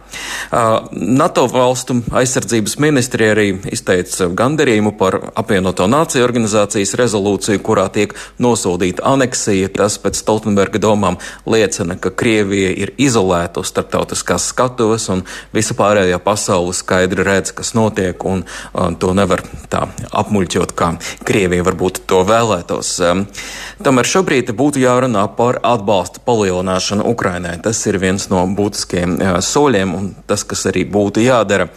Uh, 0.50 0.88
NATO 0.94 1.46
valstu 1.52 2.00
aizsardzības 2.16 2.78
ministri 2.82 3.30
arī 3.34 3.48
izteica 3.72 4.30
gandarījumu 4.40 4.96
par 5.00 5.20
apvienoto 5.40 5.88
nāciju 5.90 6.26
organizācijas 6.26 6.96
rezolūciju, 7.00 7.64
kurā 7.66 7.90
tiek 7.94 8.16
nosodīta 8.40 9.06
aneksija. 9.10 9.72
Tas 9.76 10.00
pēc 10.02 10.22
Stoltenberga 10.22 10.82
domām 10.82 11.20
liecina, 11.50 12.00
ka 12.00 12.14
Krievija 12.16 12.72
ir 12.86 12.94
izolēta 13.00 13.64
uz 13.64 13.72
starptautiskās 13.72 14.50
skatuves 14.54 15.10
un 15.12 15.26
visa 15.56 15.76
pārējā 15.78 16.20
pasaule 16.24 16.74
skaidri 16.76 17.26
redz, 17.28 17.54
kas 17.56 17.76
notiek 17.78 17.90
notiek, 17.90 18.24
un 18.26 18.44
uh, 18.44 18.90
to 19.10 19.16
nevar 19.18 19.42
tā 19.72 19.88
apmuļķot, 20.14 20.74
kā 20.78 20.92
Krievija 21.26 21.66
varbūt 21.66 22.04
to 22.10 22.22
vēlētos. 22.28 22.92
Tomēr 23.86 24.10
šobrīd 24.10 24.52
būtu 24.58 24.82
jārunā 24.84 25.24
par 25.38 25.58
atbalsta 25.66 26.22
palielināšanu 26.26 27.08
Ukrainai. 27.10 27.56
Tas 27.64 27.80
ir 27.90 27.98
viens 28.02 28.28
no 28.30 28.44
būtiskiem 28.58 29.16
uh, 29.18 29.38
soļiem, 29.42 29.94
un 29.96 30.10
tas, 30.30 30.44
kas 30.46 30.68
arī 30.70 30.84
būtu 30.90 31.24
jādara. 31.24 31.70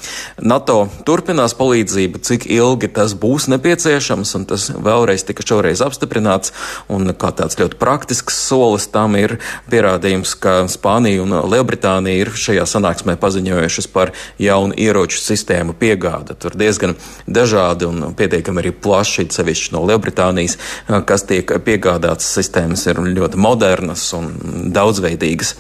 NATO 0.43 0.89
turpinās 1.09 1.55
palīdzību, 1.57 2.21
cik 2.27 2.49
ilgi 2.53 2.91
tas 2.93 3.15
būs 3.17 3.49
nepieciešams, 3.53 4.35
un 4.37 4.47
tas 4.51 4.69
vēlreiz 4.75 5.25
tika 5.29 5.47
šoreiz 5.47 5.85
apstiprināts, 5.85 6.53
un 6.93 7.15
kā 7.17 7.33
tāds 7.39 7.57
ļoti 7.61 7.81
praktisks 7.81 8.43
solis 8.49 8.89
tam 8.93 9.17
ir 9.21 9.39
pierādījums, 9.73 10.35
ka 10.43 10.59
Spānija 10.73 11.25
un 11.25 11.39
Lielbritānija 11.55 12.27
ir 12.27 12.33
šajā 12.45 12.67
sanāksmē 12.69 13.17
paziņojušas 13.23 13.89
par 13.95 14.13
jaunu 14.43 14.77
ieroču 14.77 15.23
sistēmu 15.23 15.77
piegādi. 15.79 16.37
Tur 16.43 16.59
diezgan 16.59 16.97
dažādi 17.27 17.87
un 17.89 18.15
pietiekami 18.17 18.63
arī 18.63 18.73
plaši, 18.73 19.29
sevišķi 19.33 19.75
no 19.75 19.85
Lielbritānijas, 19.89 20.59
kas 21.07 21.27
tiek 21.29 21.51
piegādātas 21.65 22.29
sistēmas, 22.37 22.87
ir 22.91 23.01
ļoti 23.03 23.41
modernas 23.41 24.05
un 24.17 24.31
daudzveidīgas. 24.75 25.55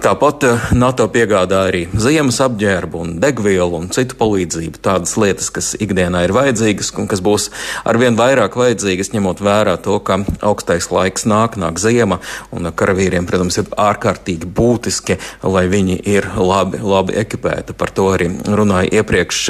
Tāpat 0.00 0.46
NATO 0.76 1.06
piegādā 1.12 1.64
arī 1.68 1.84
ziemas 1.92 2.40
apģērbu 2.44 3.02
un 3.04 3.16
degvielu 3.22 3.80
un 3.80 3.90
citu 3.92 4.16
palīdzību, 4.20 4.80
tādas 4.82 5.16
lietas, 5.20 5.50
kas 5.54 5.72
ikdienā 5.78 6.24
ir 6.26 6.34
vajadzīgas 6.36 6.92
un 7.00 7.08
kas 7.10 7.22
būs 7.24 7.50
arvien 7.88 8.16
vairāk 8.18 8.56
vajadzīgas, 8.58 9.12
ņemot 9.14 9.42
vērā 9.44 9.76
to, 9.84 9.98
ka 10.04 10.20
augstais 10.46 10.90
laiks 10.92 11.26
nāk, 11.28 11.58
nāk 11.60 11.80
ziema, 11.82 12.20
un 12.54 12.70
karavīriem, 12.72 13.28
protams, 13.28 13.60
ir 13.60 13.68
ārkārtīgi 13.80 14.48
būtiski, 14.56 15.18
lai 15.44 15.66
viņi 15.70 15.98
ir 16.08 16.28
labi, 16.36 16.80
labi 16.82 17.18
ekipēti. 17.20 17.76
Par 17.76 17.92
to 17.94 18.08
arī 18.14 18.30
runāja 18.48 19.00
iepriekš 19.00 19.42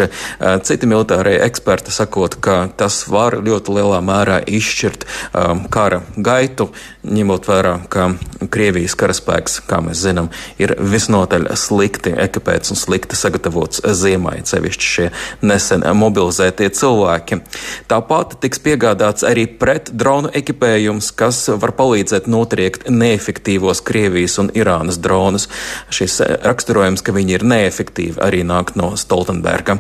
citi 0.67 0.89
militārie 1.31 1.47
eksperti 1.47 1.93
sakot, 1.93 2.35
ka 2.41 2.69
tas 2.77 3.07
var 3.09 3.39
ļoti 3.41 3.75
lielā 3.75 4.01
mērā 4.03 4.41
izšķirt 4.47 5.05
um, 5.35 5.69
kara 5.71 6.03
gaitu, 6.17 6.71
ņemot 7.05 7.47
vērā, 7.47 7.81
ka 7.89 8.15
Krievijas 8.51 8.95
karaspēks, 8.97 9.61
kā 9.67 9.81
mēs 9.81 10.01
zinām, 10.03 10.31
ir 10.59 10.75
visnotaļ 10.79 11.55
slikti 11.57 12.13
ekipēts 12.17 12.71
un 12.71 12.77
slikti 12.77 13.17
sagatavots 13.17 13.83
ziemai, 13.85 14.43
sevišķi 14.45 14.87
šie 14.87 15.11
nesen 15.43 15.85
mobilizētie 15.95 16.71
cilvēki. 16.71 17.41
Tāpat 17.89 18.39
tiks 18.41 18.61
piegādāts 18.61 19.25
arī 19.25 19.47
pret 19.47 19.91
dronu 19.93 20.31
ekipējums, 20.33 21.13
kas 21.13 21.49
var 21.61 21.75
palīdzēt 21.77 22.27
notriekt 22.27 22.89
neefektīvos 22.89 23.83
Krievijas 23.85 24.39
un 24.41 24.51
Irānas 24.55 25.01
dronus. 25.01 25.49
Šis 25.91 26.21
raksturojums, 26.45 27.05
ka 27.05 27.15
viņi 27.15 27.39
ir 27.39 27.47
neefektīvi, 27.47 28.19
arī 28.23 28.43
nāk 28.47 28.75
no 28.79 28.95
Stoltenberga. 28.97 29.79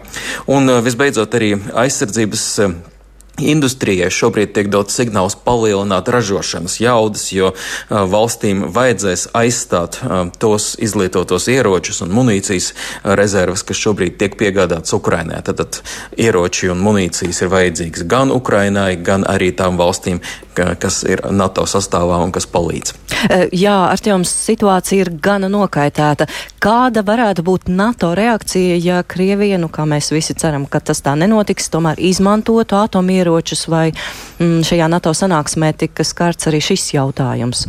Un 0.50 0.68
eh, 0.68 0.80
visbeidzot 0.84 1.39
arī 1.40 1.54
aizsardzības 1.80 2.44
eh, 2.60 2.72
Industrijai 3.40 4.10
šobrīd 4.12 4.52
tiek 4.56 4.68
dots 4.72 4.96
signāls 4.98 5.36
palielināt 5.44 6.08
ražošanas 6.12 6.78
jaudas, 6.82 7.30
jo 7.32 7.52
valstīm 7.88 8.66
vajadzēs 8.74 9.28
aizstāt 9.36 10.00
tos 10.42 10.74
izlietotos 10.82 11.48
ieročus 11.48 12.02
un 12.04 12.12
munīcijas 12.14 12.72
rezerves, 13.04 13.64
kas 13.66 13.80
šobrīd 13.80 14.18
tiek 14.20 14.36
piegādātas 14.40 14.94
Ukrainai. 14.96 15.40
Tad, 15.46 15.80
ieroči 16.20 16.70
un 16.72 16.82
munīcijas 16.84 17.42
ir 17.44 17.52
vajadzīgas 17.52 18.06
gan 18.10 18.34
Ukrainai, 18.34 18.94
gan 18.96 19.24
arī 19.28 19.50
tām 19.56 19.80
valstīm, 19.80 20.20
ka, 20.54 20.74
kas 20.80 21.02
ir 21.08 21.22
NATO 21.30 21.64
sastāvā 21.68 22.20
un 22.24 22.34
kas 22.34 22.48
palīdz. 22.50 22.94
Jā, 23.56 23.76
Artjoms, 23.90 24.30
situācija 24.46 25.06
ir 25.06 25.12
gana 25.22 25.48
nokaitēta. 25.52 26.26
Kāda 26.60 27.04
varētu 27.06 27.44
būt 27.46 27.68
NATO 27.72 28.12
reakcija, 28.16 28.76
ja 28.80 29.02
Krievija, 29.02 29.58
nu 29.60 29.70
kā 29.72 29.86
mēs 29.88 30.10
visi 30.12 30.36
ceram, 30.38 30.66
ka 30.70 30.80
tas 30.84 31.02
tā 31.04 31.16
nenotiks, 31.18 31.70
tomēr 31.72 32.00
izmantotu 32.10 32.76
atomieroči? 32.80 33.29
Ieročus, 33.30 33.68
vai 33.70 33.92
mm, 34.38 34.64
šajā 34.66 34.90
NATO 34.90 35.14
sanāksmē 35.14 35.72
tika 35.78 36.06
skarts 36.06 36.50
arī 36.50 36.62
šis 36.62 36.94
jautājums? 36.96 37.68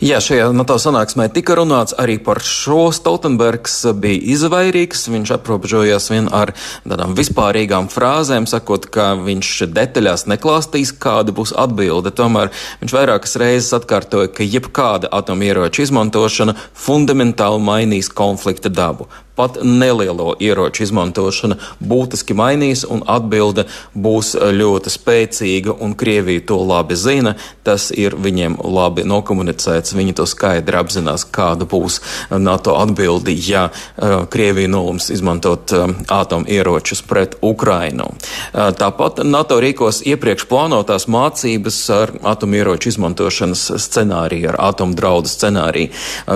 Jā, 0.00 0.16
šajā 0.22 0.46
NATO 0.56 0.78
sanāksmē 0.80 1.26
tika 1.34 1.56
runāts 1.58 1.92
arī 1.98 2.16
par 2.22 2.40
šo. 2.40 2.88
Stoltenbergs 2.94 3.74
bija 4.00 4.22
izvairīgs, 4.32 5.02
viņš 5.12 5.32
aprobežojās 5.34 6.08
vien 6.12 6.30
ar 6.32 6.54
tādām 6.88 7.12
vispārīgām 7.18 7.90
frāzēm, 7.92 8.46
sakot, 8.48 8.88
ka 8.94 9.10
viņš 9.20 9.52
detaļās 9.76 10.24
neklāstīs, 10.30 10.94
kāda 10.96 11.34
būs 11.36 11.52
atbilde. 11.52 12.14
Tomēr 12.16 12.54
viņš 12.80 12.96
vairākas 12.96 13.36
reizes 13.42 13.76
atkārtoja, 13.76 14.32
ka 14.32 14.46
jebkāda 14.46 15.12
atomieroča 15.20 15.84
izmantošana 15.84 16.56
fundamentāli 16.72 17.64
mainīs 17.68 18.08
konflikta 18.08 18.72
dabu 18.72 19.10
pat 19.38 19.60
nelielo 19.62 20.34
ieroču 20.42 20.84
izmantošana 20.84 21.58
būtiski 21.80 22.36
mainīs, 22.38 22.84
un 22.84 23.04
atbilde 23.06 23.68
būs 23.94 24.34
ļoti 24.34 24.92
spēcīga, 24.92 25.78
un 25.80 25.94
Krievija 25.98 26.44
to 26.50 26.60
labi 26.66 26.98
zina. 26.98 27.36
Tas 27.64 27.90
ir 27.94 28.16
viņiem 28.18 28.58
labi 28.64 29.06
nokomunicēts. 29.08 29.94
Viņi 29.96 30.16
to 30.18 30.26
skaidri 30.28 30.78
apzinās, 30.78 31.26
kāda 31.32 31.68
būs 31.68 32.00
NATO 32.30 32.76
atbildi, 32.80 33.36
ja 33.48 33.68
uh, 33.70 34.24
Krievija 34.30 34.68
nolums 34.68 35.10
izmantot 35.14 35.72
atomieročus 36.08 37.02
pret 37.02 37.36
Ukrainu. 37.42 38.08
Tāpat 38.52 39.22
NATO 39.24 39.58
rīkos 39.62 40.00
iepriekš 40.08 40.46
plānotās 40.50 41.06
mācības 41.10 41.78
ar 41.94 42.12
atomieroču 42.32 42.92
izmantošanas 42.92 43.64
scenāriju, 43.84 44.52
ar 44.52 44.60
atomdraudu 44.70 45.30
scenāriju. 45.30 45.92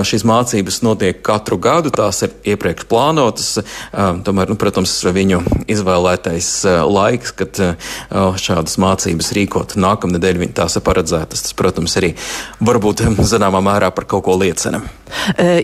Šīs 0.08 0.26
mācības 0.28 0.82
notiek 0.86 1.22
katru 1.24 1.58
gadu, 1.62 1.92
tās 1.94 2.22
ir 2.26 2.34
iepriekš 2.54 2.86
plānotas. 2.92 3.56
Tomēr, 3.92 4.52
nu, 4.52 4.58
protams, 4.60 4.94
viņu 5.16 5.40
izvēlētais 5.72 6.52
laiks, 6.86 7.34
kad 7.40 7.62
šādas 8.12 8.78
mācības 8.82 9.32
rīkot 9.38 9.76
nākamnedēļ, 9.80 10.44
tās 10.56 10.76
ir 10.78 10.86
paredzētas. 10.86 11.46
Tas, 11.46 11.56
protams, 11.56 11.96
arī 12.00 12.12
varbūt 12.60 13.06
zināmā 13.24 13.62
mērā 13.64 13.92
par 13.96 14.08
kaut 14.10 14.26
ko 14.28 14.36
liecina. 14.40 14.82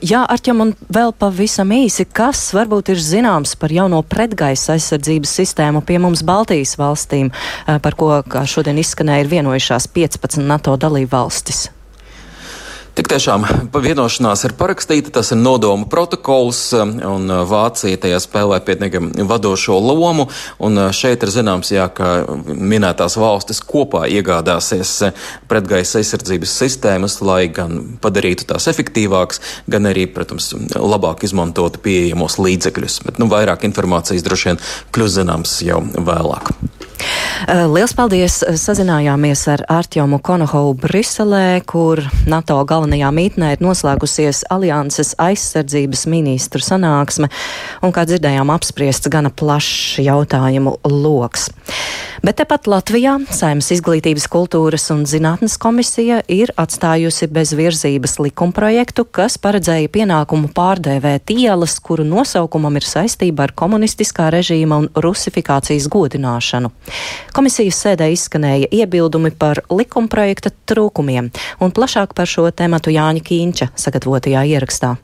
Jā, 0.04 0.24
Arķem, 0.28 0.60
un 0.60 0.74
vēl 0.92 1.14
pavisam 1.16 1.72
īsi, 1.72 2.04
kas 2.04 2.42
varbūt 2.56 2.92
ir 2.92 3.00
zināms 3.00 3.54
par 3.60 3.72
jauno 3.72 4.02
pretgaisa 4.04 4.74
aizsardzības 4.76 5.32
sistēmu 5.40 5.82
pie 5.88 5.96
mums 6.02 6.22
Baltijas 6.26 6.76
valstīm, 6.80 7.32
par 7.64 7.96
ko, 7.98 8.12
kā 8.28 8.44
šodien 8.48 8.80
izskanēja, 8.82 9.24
ir 9.24 9.32
vienojušās 9.32 9.88
15 9.96 10.44
NATO 10.48 10.76
dalību 10.76 11.12
valstis? 11.16 11.68
Tik 12.98 13.06
tiešām 13.12 13.44
vienošanās 13.70 14.40
ir 14.48 14.56
parakstīta, 14.58 15.12
tas 15.14 15.28
ir 15.30 15.38
nodomu 15.38 15.86
protokols, 15.86 16.58
un 16.74 17.30
Vācija 17.46 18.00
tajā 18.02 18.18
spēlē 18.18 18.58
pietiekami 18.66 19.22
vadošo 19.28 19.76
lomu, 19.78 20.24
un 20.58 20.80
šeit 20.90 21.22
ir 21.22 21.30
zināms, 21.30 21.70
jā, 21.70 21.84
ka 21.94 22.24
minētās 22.48 23.14
valstis 23.22 23.62
kopā 23.62 24.08
iegādāsies 24.10 24.96
pretgaisa 25.46 26.02
aizsardzības 26.02 26.56
sistēmas, 26.64 27.20
lai 27.22 27.44
gan 27.54 27.84
padarītu 28.02 28.48
tās 28.50 28.66
efektīvākas, 28.74 29.44
gan 29.70 29.86
arī, 29.92 30.08
protams, 30.10 30.50
labāk 30.74 31.22
izmantotu 31.28 31.78
pieejamos 31.86 32.40
līdzekļus. 32.42 32.98
Bet, 33.06 33.22
nu, 33.22 33.30
vairāk 33.30 33.62
informācijas 33.70 34.26
droši 34.26 34.50
vien 34.50 34.62
kļūs 34.90 35.20
zināms 35.20 35.54
jau 35.70 35.84
vēlāk. 35.86 36.50
Eh, 37.46 37.68
liels 37.70 37.92
paldies! 37.94 38.40
Sazinājāmies 38.58 39.44
ar 39.52 39.62
Artjomu 39.70 40.18
Konohovu 40.18 40.72
Briselē, 40.82 41.60
kur 41.62 42.00
NATO 42.26 42.56
galvenajā 42.66 43.12
mītnē 43.14 43.52
ir 43.54 43.62
noslēgusies 43.62 44.42
alianses 44.50 45.12
aizsardzības 45.22 46.02
ministru 46.10 46.64
sanāksme, 46.64 47.30
un, 47.78 47.94
kā 47.94 48.08
dzirdējām, 48.10 48.50
apspriests 48.50 49.12
gana 49.12 49.30
plašs 49.30 50.00
jautājumu 50.02 50.80
loks. 50.90 51.46
Bet 52.18 52.40
tepat 52.40 52.66
Latvijā 52.66 53.14
Saimnes 53.30 53.68
izglītības, 53.70 54.26
kultūras 54.32 54.88
un 54.90 55.04
zinātnes 55.06 55.54
komisija 55.62 56.18
ir 56.26 56.50
atstājusi 56.58 57.28
bez 57.30 57.52
virzības 57.54 58.16
likumprojektu, 58.24 59.04
kas 59.14 59.38
paredzēja 59.38 59.86
pienākumu 59.94 60.50
pārdēvēt 60.56 61.30
ielas, 61.36 61.76
kuru 61.78 62.02
nosaukumam 62.08 62.74
ir 62.80 62.86
saistība 62.88 63.46
ar 63.46 63.54
komunistiskā 63.54 64.32
režīma 64.34 64.80
un 64.82 64.90
rusifikācijas 64.98 65.86
godināšanu. 65.94 66.72
Komisijas 67.38 67.76
sēdē 67.84 68.08
izskanēja 68.10 68.66
iebildumi 68.74 69.30
par 69.30 69.60
likumprojekta 69.70 70.50
trūkumiem, 70.66 71.28
un 71.62 71.70
plašāk 71.70 72.16
par 72.18 72.26
šo 72.26 72.48
tematu 72.50 72.90
Jāņa 72.90 73.22
Kīņča 73.28 73.68
sagatavotajā 73.78 74.42
ierakstā. 74.56 74.96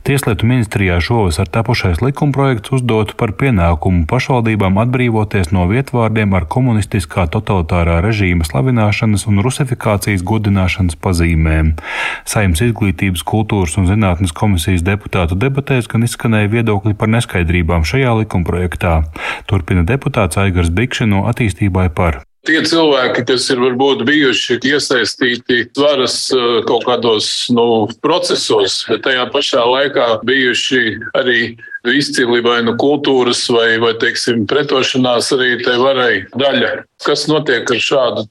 Tieslietu 0.00 0.46
ministrijā 0.48 0.96
šovasar 1.04 1.48
tapušais 1.52 2.00
likumprojekts 2.00 2.72
uzdotu 2.72 3.14
par 3.20 3.34
pienākumu 3.36 4.06
pašvaldībām 4.08 4.78
atbrīvoties 4.80 5.52
no 5.52 5.66
vietvārdiem 5.70 6.32
ar 6.38 6.46
komunistiskā 6.54 7.26
totalitārā 7.34 7.98
režīma 8.06 8.46
slavināšanas 8.48 9.26
un 9.30 9.42
rusifikācijas 9.44 10.24
godināšanas 10.30 10.96
pazīmēm. 11.04 11.74
Saimnes 12.24 12.64
izglītības, 12.70 13.26
kultūras 13.32 13.76
un 13.80 13.90
zinātnes 13.90 14.32
komisijas 14.36 14.86
deputātu 14.88 15.36
debatēs 15.36 15.90
gan 15.92 16.08
izskanēja 16.08 16.54
viedokļi 16.56 16.96
par 16.96 17.12
neskaidrībām 17.18 17.84
šajā 17.84 18.16
likumprojektā. 18.22 18.96
Turpina 19.52 19.84
deputāts 19.84 20.40
Aigars 20.40 20.72
Bikši 20.72 21.12
no 21.12 21.26
attīstībai 21.28 21.90
par. 21.92 22.22
Tie 22.48 22.56
cilvēki, 22.64 23.26
kas 23.28 23.50
ir 23.52 23.58
varbūt 23.60 24.06
bijuši 24.08 24.56
iesaistīti 24.64 25.58
varas 25.76 26.14
eh, 26.32 26.62
kaut 26.68 26.86
kādos 26.88 27.26
nu, 27.52 27.84
procesos, 28.00 28.78
bet 28.88 29.04
tajā 29.04 29.26
pašā 29.34 29.66
laikā 29.68 30.06
bijuši 30.24 30.80
arī 31.20 31.42
izcili 31.92 32.40
vai 32.44 32.62
nu 32.64 32.78
kultūras 32.80 33.44
vai, 33.52 33.74
vai 33.82 33.92
teiksim, 34.00 34.46
pretošanās 34.48 35.28
arī 35.36 35.58
tai 35.66 35.76
varai 35.80 36.14
daļa. 36.32 36.72
Kas 37.04 37.26
notiek 37.28 37.68
ar 37.68 37.84
šādu 37.90 38.26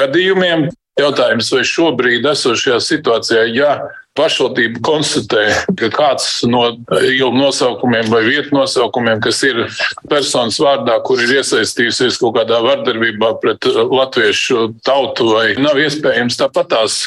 gadījumiem? 0.00 0.70
Jautājums, 1.00 1.48
vai 1.54 1.62
šobrīd 1.64 2.26
esošajā 2.28 2.80
situācijā, 2.84 3.44
ja 3.54 3.76
pašvaldība 4.18 4.80
konstatē, 4.82 5.44
ka 5.78 5.90
kāds 5.94 6.42
no 6.50 6.64
ielu 6.98 7.30
nosaukumiem 7.36 8.10
vai 8.10 8.24
vietu 8.26 8.56
nosaukumiem, 8.56 9.20
kas 9.22 9.42
ir 9.46 9.62
personas 10.10 10.58
vārdā, 10.60 10.96
kur 11.06 11.20
ir 11.22 11.36
iesaistījusies 11.38 12.18
kaut 12.20 12.34
kādā 12.40 12.58
vardarbībā 12.64 13.32
pret 13.42 13.68
latviešu 13.70 14.72
tautu, 14.86 15.30
vai 15.36 15.54
nav 15.62 15.78
iespējams 15.78 16.40
tāpatās 16.40 16.98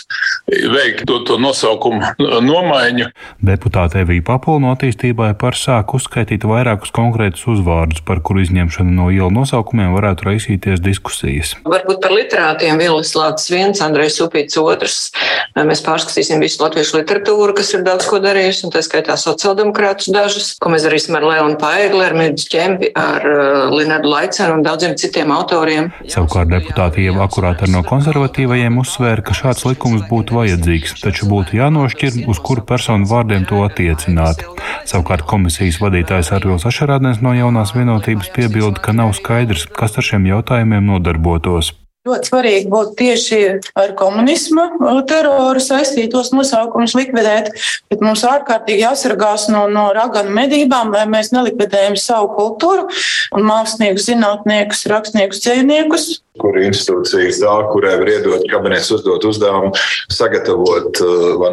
veikt 0.48 1.04
to, 1.10 1.20
to 1.28 1.38
nosaukumu 1.44 2.14
nomaiņu. 2.48 3.10
Deputāte 3.44 4.04
Evija 4.04 4.24
Papula 4.32 4.64
no 4.64 4.72
attīstībai 4.74 5.34
par 5.40 5.60
sāku 5.60 6.00
uzskaitīt 6.00 6.48
vairākus 6.48 6.94
konkrētus 6.96 7.44
uzvārdus, 7.52 8.04
par 8.08 8.24
kuru 8.24 8.46
izņemšanu 8.46 8.96
no 8.96 9.10
ielu 9.12 9.32
nosaukumiem 9.34 9.92
varētu 9.98 10.30
raisīties 10.32 10.82
diskusijas. 10.84 11.58
Varbūt 11.68 12.00
par 12.04 12.16
literātiem 12.16 12.80
Vilis 12.80 13.12
Lācis 13.18 13.52
viens, 13.52 13.84
Andrejs 13.84 14.22
Upīts 14.24 14.58
otrs. 14.62 15.12
Mēs 15.54 15.84
pārskatīsim 15.86 16.42
visu 16.42 16.64
latviešu 16.64 16.93
literatūru, 16.98 17.56
kas 17.58 17.74
ir 17.76 17.84
daudz 17.86 18.08
ko 18.10 18.20
darījusi, 18.24 18.66
un 18.68 18.74
tā 18.74 18.84
skaitā 18.86 19.16
sociāldemokrātus 19.20 20.12
dažus, 20.14 20.52
ko 20.62 20.72
mēs 20.74 20.86
darīsim 20.88 21.18
ar 21.18 21.26
Leonu 21.28 21.58
Paegli, 21.62 22.02
ar 22.06 22.16
Mirģis 22.18 22.50
Čempi, 22.52 22.92
ar 22.98 23.28
uh, 23.28 23.74
Linardu 23.74 24.12
Laicenu 24.12 24.58
un 24.58 24.66
daudziem 24.66 24.96
citiem 25.00 25.34
autoriem. 25.36 25.92
Savukārt 26.14 26.52
deputāti 26.54 27.06
Ieva 27.08 27.28
Akurāta 27.28 27.70
no 27.72 27.84
konservatīvajiem 27.88 28.80
uzsvēra, 28.84 29.26
ka 29.26 29.38
šāds 29.38 29.66
likums 29.68 30.08
būtu 30.10 30.40
vajadzīgs, 30.40 30.98
taču 31.04 31.30
būtu 31.32 31.60
jānošķir, 31.60 32.24
uz 32.32 32.42
kuru 32.44 32.66
personu 32.68 33.10
vārdiem 33.10 33.48
to 33.50 33.64
attiecināt. 33.66 34.46
Savukārt 34.90 35.28
komisijas 35.30 35.82
vadītājs 35.84 36.34
Arvils 36.36 36.68
Ašarādens 36.70 37.22
no 37.24 37.36
jaunās 37.38 37.76
vienotības 37.78 38.34
piebilda, 38.36 38.82
ka 38.84 38.96
nav 38.96 39.16
skaidrs, 39.20 39.68
kas 39.70 40.00
ar 40.00 40.12
šiem 40.14 40.28
jautājumiem 40.32 40.94
nodarbotos. 40.94 41.74
Ļoti 42.04 42.28
svarīgi 42.28 42.68
būtu 42.68 42.98
tieši 43.00 43.38
ar 43.80 43.94
komunismu 43.96 44.66
teroru 45.08 45.62
saistītos 45.64 46.34
nosaukumus 46.36 46.98
likvidēt, 47.00 47.54
bet 47.88 48.04
mums 48.04 48.26
ārkārtīgi 48.28 48.84
jāsargās 48.84 49.46
no, 49.54 49.62
no 49.72 49.86
raganu 49.96 50.34
medībām, 50.36 50.92
lai 50.92 51.06
mēs 51.08 51.32
nelikvidējam 51.32 51.96
savu 51.96 52.34
kultūru 52.36 52.90
un 53.38 53.48
māksliniekus, 53.48 54.10
zinātniekus, 54.10 54.84
rakstniekus, 54.92 55.40
dzēniekus. 55.46 56.10
Kur 56.42 56.58
institūcija 56.58 57.28
ir 57.30 57.36
tā, 57.38 57.54
kurai 57.70 57.94
var 58.02 58.10
iedot 58.10 58.46
kabinets 58.50 58.90
uzdot 58.96 59.26
uzdevumu, 59.30 59.70
sagatavot 60.14 61.02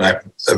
ne, 0.00 0.12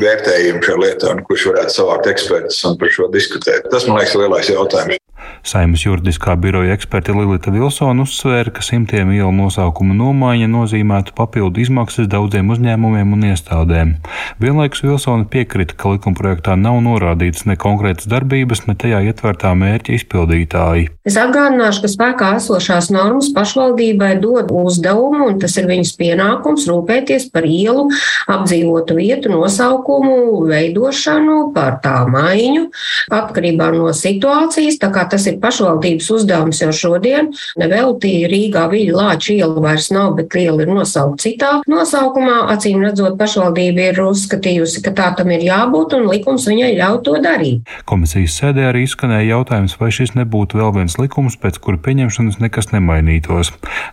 vērtējumu 0.04 0.62
šai 0.62 0.80
lietai, 0.84 1.14
kurš 1.26 1.48
varētu 1.50 1.78
savākt 1.80 2.10
ekspertus 2.14 2.62
un 2.68 2.78
par 2.78 2.94
šo 2.94 3.10
diskutēt. 3.14 3.66
Tas, 3.72 3.88
man 3.88 3.98
liekas, 3.98 4.14
ir 4.14 4.26
lielais 4.26 4.52
jautājums. 4.54 5.02
Saimnes 5.42 5.82
juridiskā 5.82 6.36
biroja 6.38 6.76
eksperte 6.76 7.14
Lilita 7.14 7.50
Vilsona 7.50 8.04
uzsvēra, 8.06 8.52
ka 8.54 8.62
simtiem 8.62 9.10
ielu 9.10 9.32
nosaukumu 9.34 9.94
nomaiņa 9.98 10.46
nozīmētu 10.50 11.16
papildu 11.18 11.64
izmaksas 11.64 12.06
daudziem 12.10 12.52
uzņēmumiem 12.54 13.16
un 13.16 13.24
iestādēm. 13.32 13.94
Vienlaikus 14.42 14.84
Vilsona 14.86 15.26
piekrita, 15.32 15.74
ka 15.78 15.96
likumprojektā 15.96 16.54
nav 16.58 16.78
norādīts 16.86 17.46
ne 17.50 17.58
konkrētas 17.58 18.06
darbības, 18.10 18.64
ne 18.68 18.76
tajā 18.78 19.02
ietvertā 19.10 19.50
mērķa 19.58 19.96
izpildītāji. 19.98 20.88
Es 21.10 21.18
atgādināšu, 21.18 21.82
ka 21.82 21.90
spēkā 21.90 22.30
esošās 22.38 22.92
normas 22.94 23.32
pašvaldībai 23.34 24.11
dod 24.20 24.52
uzdevumu, 24.52 25.28
un 25.30 25.38
tas 25.42 25.56
ir 25.60 25.68
viņas 25.70 25.94
pienākums 26.00 26.66
rūpēties 26.70 27.28
par 27.32 27.46
ielu 27.48 27.88
apdzīvotu 28.32 28.96
vietu 28.98 29.32
nosaukumu 29.32 30.44
veidošanu, 30.50 31.38
par 31.54 31.78
tā 31.84 32.02
maiņu, 32.10 32.68
atkarībā 33.12 33.72
no 33.76 33.92
situācijas. 33.96 34.80
Tas 34.82 35.26
ir 35.28 35.38
pašvaldības 35.42 36.08
uzdevums 36.14 36.60
jau 36.62 36.70
šodien. 36.74 37.32
Nevelti 37.60 38.12
Rīgā 38.30 38.66
Viļa 38.72 38.94
Lāča 38.96 39.34
iela 39.34 39.62
vairs 39.64 39.90
nav, 39.94 40.14
bet 40.18 40.34
iela 40.38 40.64
ir 40.64 40.70
nosaukta 40.72 41.22
citā 41.22 41.52
nosaukumā. 41.70 42.48
Acīm 42.52 42.82
redzot, 42.84 43.16
pašvaldība 43.20 43.90
ir 43.92 44.00
uzskatījusi, 44.04 44.82
ka 44.84 44.94
tā 44.96 45.10
tam 45.18 45.32
ir 45.34 45.44
jābūt 45.46 45.96
un 45.98 46.08
likums 46.10 46.46
viņai 46.48 46.72
ļauj 46.78 47.00
to 47.06 47.18
darīt. 47.24 47.74
Komisijas 47.88 48.36
sēdē 48.40 48.68
arī 48.70 48.84
izskanēja 48.86 49.36
jautājums, 49.36 49.76
vai 49.80 49.92
šis 49.94 50.14
nebūtu 50.18 50.60
vēl 50.60 50.72
viens 50.78 50.98
likums, 51.00 51.38
pēc 51.40 51.60
kura 51.62 51.80
pieņemšanas 51.82 52.40
nekas 52.42 52.72
nemainītos. 52.74 53.52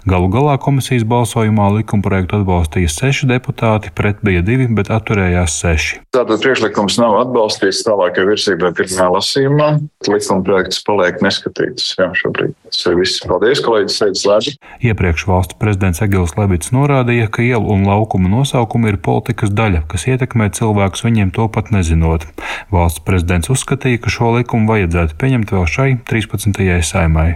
Galu 0.10 0.26
galā 0.34 0.56
komisijas 0.58 1.04
balsojumā 1.06 1.68
likumprojektu 1.76 2.40
atbalstīja 2.40 2.90
seši 2.90 3.28
deputāti, 3.30 3.92
pret 3.94 4.24
bija 4.26 4.42
divi, 4.42 4.66
bet 4.74 4.88
atturējās 4.90 5.58
seši. 5.62 6.00
Tātad 6.16 6.42
priekšlikums 6.42 6.96
nav 6.98 7.18
atbalstīts 7.20 7.84
tālākajā 7.86 8.26
virsībā 8.32 8.72
pirmā 8.80 9.06
lasījumā. 9.14 9.68
Likumprojekts 10.10 10.82
paliek 10.88 11.20
neskatītas. 11.22 11.92
Jā, 12.00 12.08
šobrīd 12.18 12.56
tas 12.66 12.80
ir 12.90 12.98
viss. 12.98 13.22
Paldies, 13.30 13.62
kolēģis 13.66 13.98
Sēdes 14.02 14.24
Lēdzi. 14.26 14.54
Iepriekš 14.90 15.26
valsts 15.30 15.60
prezidents 15.62 16.02
Egils 16.02 16.34
Levits 16.40 16.74
norādīja, 16.74 17.28
ka 17.30 17.46
ielu 17.46 17.70
un 17.76 17.86
laukumu 17.86 18.32
nosaukumi 18.32 18.90
ir 18.90 18.98
politikas 19.06 19.54
daļa, 19.54 19.84
kas 19.92 20.08
ietekmē 20.10 20.50
cilvēkus 20.58 21.06
viņiem 21.06 21.36
to 21.38 21.46
pat 21.54 21.70
nezinot. 21.76 22.26
Valsts 22.74 23.06
prezidents 23.06 23.54
uzskatīja, 23.54 24.02
ka 24.02 24.16
šo 24.16 24.34
likumu 24.40 24.74
vajadzētu 24.74 25.20
pieņemt 25.22 25.54
vēl 25.54 25.70
šai 25.70 25.92
13. 26.10 26.66
saimai. 26.82 27.36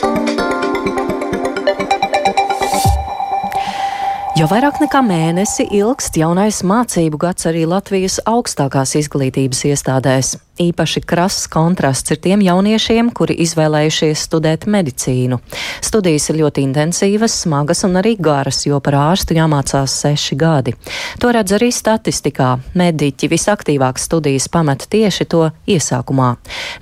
Jau 4.39 4.45
vairāk 4.47 4.77
nekā 4.79 5.01
mēnesi 5.03 5.65
ilgst 5.75 6.15
jaunais 6.15 6.61
mācību 6.63 7.19
gads 7.19 7.49
arī 7.49 7.65
Latvijas 7.67 8.15
augstākās 8.31 8.95
izglītības 9.01 9.65
iestādēs. 9.67 10.37
Īpaši 10.61 11.01
krass 11.07 11.47
kontrasts 11.49 12.11
ir 12.13 12.19
tiem 12.21 12.41
jauniešiem, 12.45 13.09
kuri 13.17 13.33
izvēlējušies 13.41 14.25
studēt 14.27 14.67
medicīnu. 14.69 15.39
Studijas 15.81 16.27
ir 16.29 16.37
ļoti 16.41 16.61
intensīvas, 16.67 17.33
smagas 17.45 17.81
un 17.87 17.97
arī 17.97 18.13
garas, 18.19 18.59
jo 18.67 18.77
par 18.83 18.97
ārstu 18.99 19.37
jāmācās 19.37 19.95
seši 20.03 20.37
gadi. 20.37 20.75
To 21.23 21.31
redz 21.33 21.55
arī 21.57 21.71
statistikā. 21.73 22.51
Mediķi 22.77 23.31
visaktīvāk 23.31 23.97
studijas 23.97 24.49
pameta 24.53 24.85
tieši 24.91 25.27
to 25.33 25.47
iesākumā. 25.65 26.35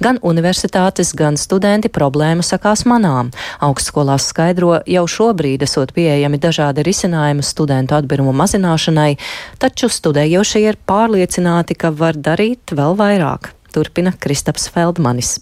Gan 0.03 0.19
universitātes, 0.27 1.13
gan 1.15 1.39
studenti 1.39 1.93
problēmu 1.93 2.43
sakās 2.43 2.83
manām. 2.89 3.31
Augstskolās 3.63 4.27
skaidro, 4.33 4.81
jau 4.89 5.05
šobrīd 5.07 5.63
esot 5.63 5.95
pieejami 5.95 6.41
dažādi 6.41 6.83
risinājumi 6.89 7.38
studentu 7.45 7.97
atbirumu 7.97 8.33
mazināšanai, 8.35 9.13
taču 9.61 9.91
studējošie 9.91 10.65
ir 10.67 10.79
pārliecināti, 10.89 11.77
ka 11.79 11.93
var 11.95 12.19
darīt 12.19 12.75
vēl 12.75 12.97
vairāk 12.99 13.53
turpina 13.73 14.13
Kristaps 14.19 14.69
Feldmanis. 14.73 15.37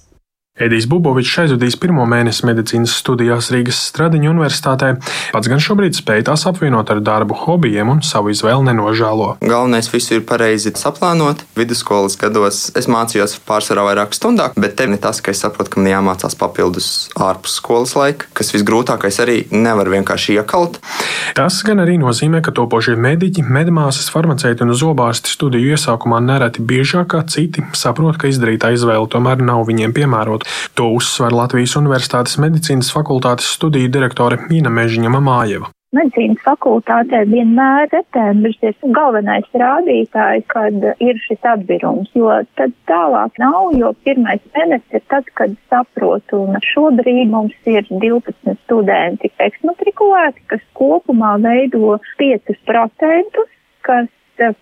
Edijs 0.57 0.87
Bubovičs 0.89 1.35
aizvadīs 1.43 1.75
pirmo 1.77 2.01
mēnesi 2.09 2.47
medicīnas 2.49 2.95
studijās 2.97 3.51
Rīgas 3.53 3.77
Stradiņu 3.91 4.31
universitātē. 4.31 4.95
Pats 5.29 5.49
gan 5.51 5.59
šobrīd 5.61 5.93
spēj 5.93 6.23
tās 6.31 6.47
apvienot 6.49 6.89
ar 6.89 7.01
darbu, 7.05 7.35
hobijiem 7.43 7.91
un 7.93 8.01
savu 8.01 8.31
izvēli 8.33 8.65
nenožēlo. 8.65 9.35
Galvenais 9.45 9.89
visu 9.93 10.15
ir 10.17 10.23
pareizi 10.25 10.73
saplānot. 10.73 11.43
Vidusskolas 11.59 12.17
gados 12.17 12.63
es 12.73 12.89
mācījos 12.89 13.35
pārsvarā 13.45 13.83
vairāk 13.91 14.17
stundām, 14.17 14.57
bet 14.57 14.73
te 14.79 14.87
ir 14.89 14.97
tas, 15.03 15.21
ka 15.21 15.29
es 15.29 15.43
saprotu, 15.45 15.75
ka 15.75 15.83
man 15.83 15.91
jāmācās 15.91 16.33
papildus 16.41 16.89
ārpus 17.13 17.59
skolas 17.61 17.93
laika, 17.99 18.25
kas 18.33 18.49
visgrūtākais 18.55 19.21
arī 19.21 19.37
nevar 19.53 19.93
vienkārši 19.93 20.39
iekalt. 20.39 20.81
Tas 21.37 21.61
gan 21.67 21.85
arī 21.85 21.99
nozīmē, 22.01 22.41
ka 22.41 22.55
topošie 22.57 22.97
mediķi, 22.97 23.45
medmāsas, 23.45 24.09
farmaceiti 24.09 24.65
un 24.65 24.73
zobārsti 24.73 25.37
studiju 25.37 25.77
iesākumā 25.77 26.17
nereti 26.25 26.65
biežāk 26.65 27.11
kā 27.13 27.21
citi 27.29 27.61
saprot, 27.77 28.17
ka 28.17 28.33
izdarītā 28.33 28.73
izvēle 28.73 29.05
tomēr 29.13 29.45
nav 29.45 29.67
viņiem 29.69 29.93
piemērota. 29.93 30.46
To 30.77 30.91
uzsver 30.97 31.35
Latvijas 31.35 31.77
Universitātes 31.79 32.37
medicīnas 32.41 32.91
fakultātes 32.93 33.49
studiju 33.57 33.91
direktore 33.93 34.39
Mīna 34.49 34.73
Mežiņa 34.73 35.13
Mamājeva. 35.15 35.71
Medicīnas 35.95 36.41
fakultātē 36.43 37.21
vienmēr 37.31 37.87
septembris 37.89 38.57
ir 38.67 38.73
galvenais 38.95 39.45
rādītājs, 39.55 40.43
kad 40.51 40.83
ir 40.99 41.21
šis 41.23 41.47
atbirums, 41.47 42.09
jo 42.11 42.33
tad 42.59 42.73
tālāk 42.91 43.39
nav, 43.39 43.71
jo 43.79 43.93
pirmais 44.03 44.43
mēnesis 44.51 44.99
ir 44.99 45.05
tad, 45.13 45.29
kad 45.39 45.55
saprotu, 45.71 46.41
un 46.43 46.59
šobrīd 46.73 47.31
mums 47.31 47.55
ir 47.71 47.87
12 47.87 48.57
studenti 48.65 49.31
eksmatrikulēti, 49.47 50.43
kas 50.51 50.65
kopumā 50.75 51.37
veido 51.45 51.95
5%, 52.19 53.47
kas 53.87 54.11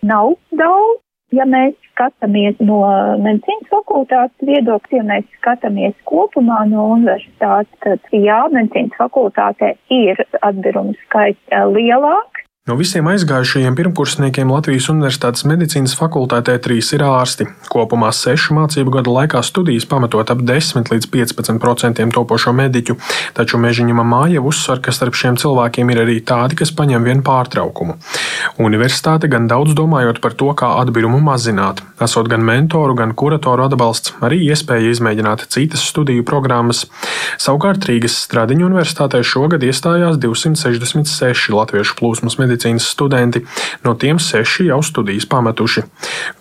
nav 0.05 0.37
daudz, 0.53 1.01
ja 1.35 1.45
mēs 1.49 1.75
skatāmies 1.91 2.57
no 2.63 2.79
medicīnas 3.23 3.69
fakultātes 3.71 4.47
viedokļa, 4.47 4.97
ja 4.99 5.05
mēs 5.07 5.27
skatāmies 5.39 5.95
kopumā 6.09 6.63
no 6.71 6.87
universitātes, 6.95 7.71
tad 7.85 8.09
jā, 8.11 8.39
medicīnas 8.53 8.97
fakultātē 8.99 9.75
ir 9.93 10.21
atbirums 10.41 10.99
skaits 11.07 11.41
eh, 11.51 11.67
lielāks. 11.75 12.43
No 12.65 12.73
visiem 12.79 13.05
aizgājušajiem 13.05 13.75
pirmkursniekiem 13.77 14.49
Latvijas 14.49 14.87
Universitātes 14.89 15.43
medicīnas 15.45 15.91
fakultātē 15.99 16.55
trīs 16.65 16.87
ir 16.97 17.03
ārsti. 17.05 17.45
Kopumā 17.69 18.07
sešu 18.09 18.55
mācību 18.57 18.89
gadu 18.95 19.11
laikā 19.13 19.43
studijas 19.45 19.85
pamatot 19.85 20.31
ap 20.33 20.41
10 20.41 20.89
līdz 20.89 21.05
15% 21.13 22.01
topošo 22.15 22.53
mediķu, 22.57 22.95
taču 23.37 23.59
Mežiņa 23.61 24.05
māja 24.09 24.41
uzsver, 24.41 24.81
ka 24.81 24.95
starp 24.97 25.13
šiem 25.13 25.37
cilvēkiem 25.37 25.91
ir 25.93 26.01
arī 26.07 26.15
tādi, 26.25 26.57
kas 26.57 26.71
paņem 26.73 27.05
vienu 27.05 27.21
pārtraukumu. 27.27 27.99
Universitāte 28.57 29.29
gan 29.29 29.45
daudz 29.45 29.77
domājot 29.77 30.17
par 30.25 30.33
to, 30.33 30.49
kā 30.57 30.71
atbirumu 30.79 31.21
mazināt, 31.21 31.85
esot 32.01 32.31
gan 32.33 32.41
mentoru, 32.49 32.97
gan 32.97 33.13
kuratoru 33.13 33.67
atbalsts, 33.67 34.15
arī 34.25 34.41
iespēja 34.47 34.89
izmēģināt 34.95 35.45
citas 35.53 35.85
studiju 35.85 36.25
programmas. 36.25 36.87
Savukārt 37.37 37.85
Rīgas 37.85 38.17
Stradiņu 38.25 38.65
universitātē 38.71 39.21
šogad 39.21 39.61
iestājās 39.69 40.17
266 40.17 41.53
latviešu 41.53 42.01
plūsmas 42.01 42.41
medicīnas 42.41 42.54
medicīnas 42.55 42.87
studenti, 42.87 43.43
no 43.83 43.95
tiem 43.95 44.19
seši 44.19 44.69
jau 44.69 44.81
studijas 44.83 45.25
pametuši. 45.27 45.83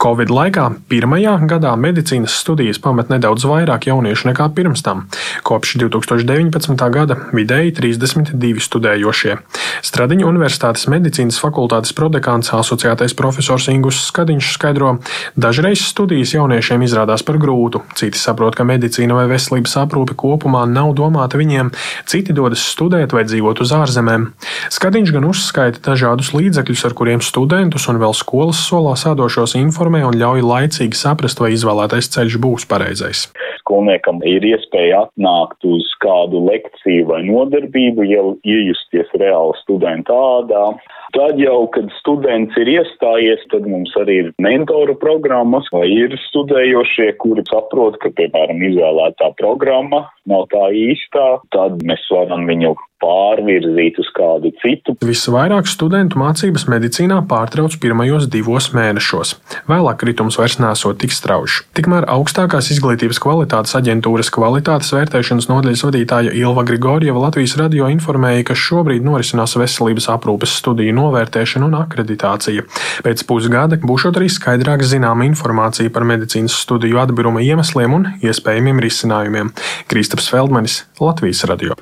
Covid 0.01 0.31
laikā 0.31 0.71
pirmajā 0.89 1.35
gadā 1.49 1.75
medicīnas 1.77 2.35
studijas 2.39 2.79
pamet 2.79 3.11
nedaudz 3.11 3.45
vairāk 3.45 3.89
jauniešu 3.89 4.31
nekā 4.31 4.49
pirms 4.55 4.83
tam. 4.83 5.09
Kopš 5.43 5.77
2019. 5.83 6.77
gada 6.91 7.17
vidēji 7.33 7.75
32 7.75 8.63
studējošie. 8.63 9.39
Stradiņa 9.83 10.27
Universitātes 10.29 10.87
medicīnas 10.89 11.41
fakultātes 11.43 11.95
prodekāns 11.97 12.53
asociētais 12.55 13.15
profesors 13.15 13.69
Ingus 13.69 14.05
Skadiņš 14.09 14.53
skaidro, 14.55 14.99
dažreiz 15.37 15.83
studijas 15.83 16.35
jauniešiem 16.37 16.85
izrādās 16.87 17.25
par 17.27 17.41
grūtu, 17.43 17.83
citi 17.99 18.21
saprot, 18.21 18.55
ka 18.55 18.65
medicīna 18.65 19.17
vai 19.19 19.27
veselības 19.31 19.77
aprūpe 19.83 20.17
kopumā 20.19 20.65
nav 20.71 20.95
domāta 20.95 21.41
viņiem, 21.41 21.73
citi 22.07 22.37
dodas 22.37 22.63
studēt 22.63 23.13
vai 23.17 23.27
dzīvot 23.27 23.65
uz 23.65 23.75
ārzemēm. 23.75 24.31
Skadiņš 24.75 25.15
gan 25.15 25.29
uzskaita 25.29 25.83
dažādas 25.85 26.04
dažādus 26.05 26.35
līdzekļus, 26.37 26.85
ar 26.85 26.95
kuriem 26.99 27.23
studentus 27.25 27.89
un 27.89 27.97
vēl 28.03 28.13
skolas 28.13 28.61
solā 28.69 28.93
sēdošos 29.01 29.57
informē 29.57 30.05
un 30.05 30.19
ļauj 30.21 30.45
laicīgi 30.45 31.01
saprast, 31.01 31.41
vai 31.41 31.55
izvēlētais 31.57 32.13
ceļš 32.13 32.37
būs 32.45 32.69
pareizais 32.69 33.31
skolniekam 33.65 34.21
ir 34.29 34.45
iespēja 34.45 35.07
atnākt 35.07 35.65
uz 35.65 35.89
kādu 36.05 36.43
lekciju 36.45 37.09
vai 37.09 37.23
nodarbību, 37.25 38.05
jau 38.05 38.27
iejusties 38.45 39.09
reāli 39.17 39.57
studenta 39.63 40.13
ādā. 40.13 40.67
Tad 41.15 41.39
jau, 41.39 41.69
kad 41.71 41.93
students 42.01 42.57
ir 42.59 42.71
iestājies, 42.73 43.45
tad 43.53 43.69
mums 43.71 43.93
arī 44.01 44.17
ir 44.25 44.33
mentoru 44.43 44.97
programmas, 44.99 45.69
vai 45.75 45.87
ir 45.93 46.17
studējošie, 46.27 47.13
kuri 47.23 47.45
saprot, 47.47 48.01
ka, 48.03 48.11
piemēram, 48.19 48.65
izvēlētā 48.71 49.31
programma 49.39 50.09
nav 50.31 50.49
tā 50.51 50.71
īstā, 50.75 51.27
tad 51.55 51.83
mēs 51.87 52.03
varam 52.11 52.49
viņu 52.49 52.75
pārvirzīt 53.05 53.99
uz 54.01 54.09
kādu 54.17 54.51
citu. 54.63 54.95
Visvairāk 55.05 55.69
studentu 55.69 56.19
mācības 56.21 56.67
medicīnā 56.71 57.21
pārtrauc 57.29 57.77
pirmajos 57.83 58.29
divos 58.33 58.71
mēnešos. 58.77 59.35
Vēlāk 59.69 60.01
kritums 60.01 60.39
vairs 60.41 60.57
nesot 60.63 61.01
tik 61.03 61.13
strauji. 61.15 61.65
Tikmēr 61.77 62.07
augstākās 62.15 62.71
izglītības 62.73 63.21
kvalitātes 63.23 63.77
aģentūras 63.77 64.33
kvalitātes 64.35 64.93
vērtēšanas 64.97 65.51
nodaļas 65.51 65.85
vadītāja 65.89 66.35
Ilva 66.41 66.65
Grigorjeva 66.69 67.27
Latvijas 67.27 67.59
radio 67.61 67.91
informēja, 67.93 68.47
ka 68.49 68.57
šobrīd 68.59 69.05
norisinās 69.05 69.57
veselības 69.61 70.09
aprūpes 70.15 70.57
studiju 70.63 70.97
novērtēšana 71.05 71.69
un 71.69 71.79
akreditācija. 71.85 72.67
Pēc 73.07 73.25
pusgada 73.29 73.79
būšot 73.81 74.21
arī 74.21 74.33
skaidrāk 74.33 74.85
zināma 74.89 75.29
informācija 75.29 75.93
par 75.95 76.09
medicīnas 76.09 76.57
studiju 76.65 77.01
atbiruma 77.05 77.45
iemesliem 77.45 77.99
un 78.01 78.11
iespējamiem 78.25 78.83
risinājumiem. 78.85 79.55
Kristaps 79.91 80.31
Feldmanis, 80.33 80.83
Latvijas 81.01 81.45
radio. 81.51 81.79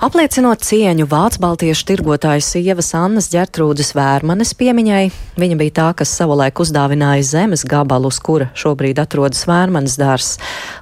Apliecinot 0.00 0.62
cieņu 0.64 1.04
Vācu 1.04 1.42
baltiešu 1.42 1.84
tirgotājas 1.90 2.46
sievas 2.54 2.86
Annas 2.96 3.26
ģertrūdas 3.34 3.90
vērmanes 3.92 4.54
piemiņai, 4.56 5.02
viņa 5.36 5.56
bija 5.60 5.74
tā, 5.76 5.88
kas 5.98 6.14
savulaik 6.16 6.62
uzdāvināja 6.64 7.26
zemes 7.28 7.66
gabalu, 7.68 8.08
uz 8.08 8.16
kura 8.24 8.46
šobrīd 8.56 8.96
atrodas 9.02 9.44
vērmanes 9.44 9.98
dārs. 10.00 10.30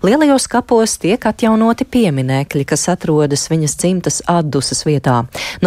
Lielajos 0.06 0.46
kapos 0.52 0.94
tiek 1.02 1.26
atjaunoti 1.26 1.82
pieminekļi, 1.90 2.62
kas 2.70 2.86
atrodas 2.92 3.48
viņas 3.50 3.74
dzimtas 3.80 4.20
atdusas 4.30 4.84
vietā. 4.86 5.16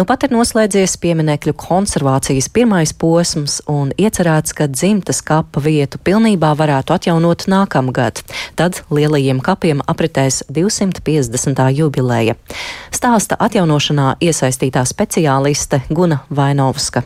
Nu 0.00 0.06
pat 0.08 0.24
ir 0.24 0.32
noslēdzies 0.32 0.96
pieminekļu 1.04 1.52
konservācijas 1.60 2.48
pirmais 2.56 2.96
posms 2.96 3.58
un 3.68 3.92
iecerēts, 4.00 4.56
ka 4.56 4.70
dzimtas 4.72 5.20
kapa 5.20 5.60
vietu 5.60 6.00
pilnībā 6.00 6.54
varētu 6.56 6.96
atjaunot 6.96 7.44
nākamgad. 7.52 8.24
Tad 8.56 8.80
lielajiem 8.88 9.44
kapiem 9.44 9.84
apritēs 9.84 10.40
250. 10.48 11.68
jubileja. 11.76 12.40
Stāsta 12.88 13.41
atjaunošanā 13.42 14.16
iesaistītā 14.22 14.84
speciāliste 14.88 15.82
Guna 15.90 16.22
Vainovska. 16.30 17.02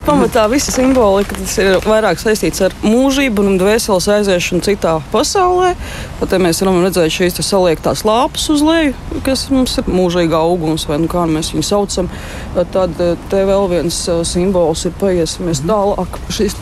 Pamatā 0.00 0.46
visa 0.48 0.72
simbolika 0.72 1.36
ir 1.60 1.74
vairāk 1.84 2.16
saistīts 2.22 2.62
ar 2.64 2.72
mūžību 2.80 3.42
un 3.44 3.58
dvēseles 3.60 4.06
aiziešanu 4.14 4.64
citā 4.64 4.94
pasaulē. 5.12 5.74
Pat 6.16 6.32
mēs 6.40 6.62
varam 6.64 6.78
redzēt 6.80 7.12
šīs 7.12 7.36
saliektās 7.44 8.06
lāpas 8.08 8.46
uz 8.54 8.64
leju, 8.64 8.94
kas 9.26 9.42
mums 9.52 9.76
ir 9.76 9.90
mūžīga 9.92 10.40
augums, 10.40 10.86
vai 10.88 11.02
nu 11.02 11.10
kā 11.10 11.26
mēs 11.28 11.52
viņu 11.52 11.66
saucam. 11.68 12.08
Tad 12.72 12.96
te 12.96 13.42
vēl 13.50 13.68
viens 13.74 14.00
eh, 14.08 14.22
simbols 14.24 14.86
ir 14.88 14.96
paiesimies 15.02 15.60
tālāk. 15.68 16.16
Šis 16.32 16.56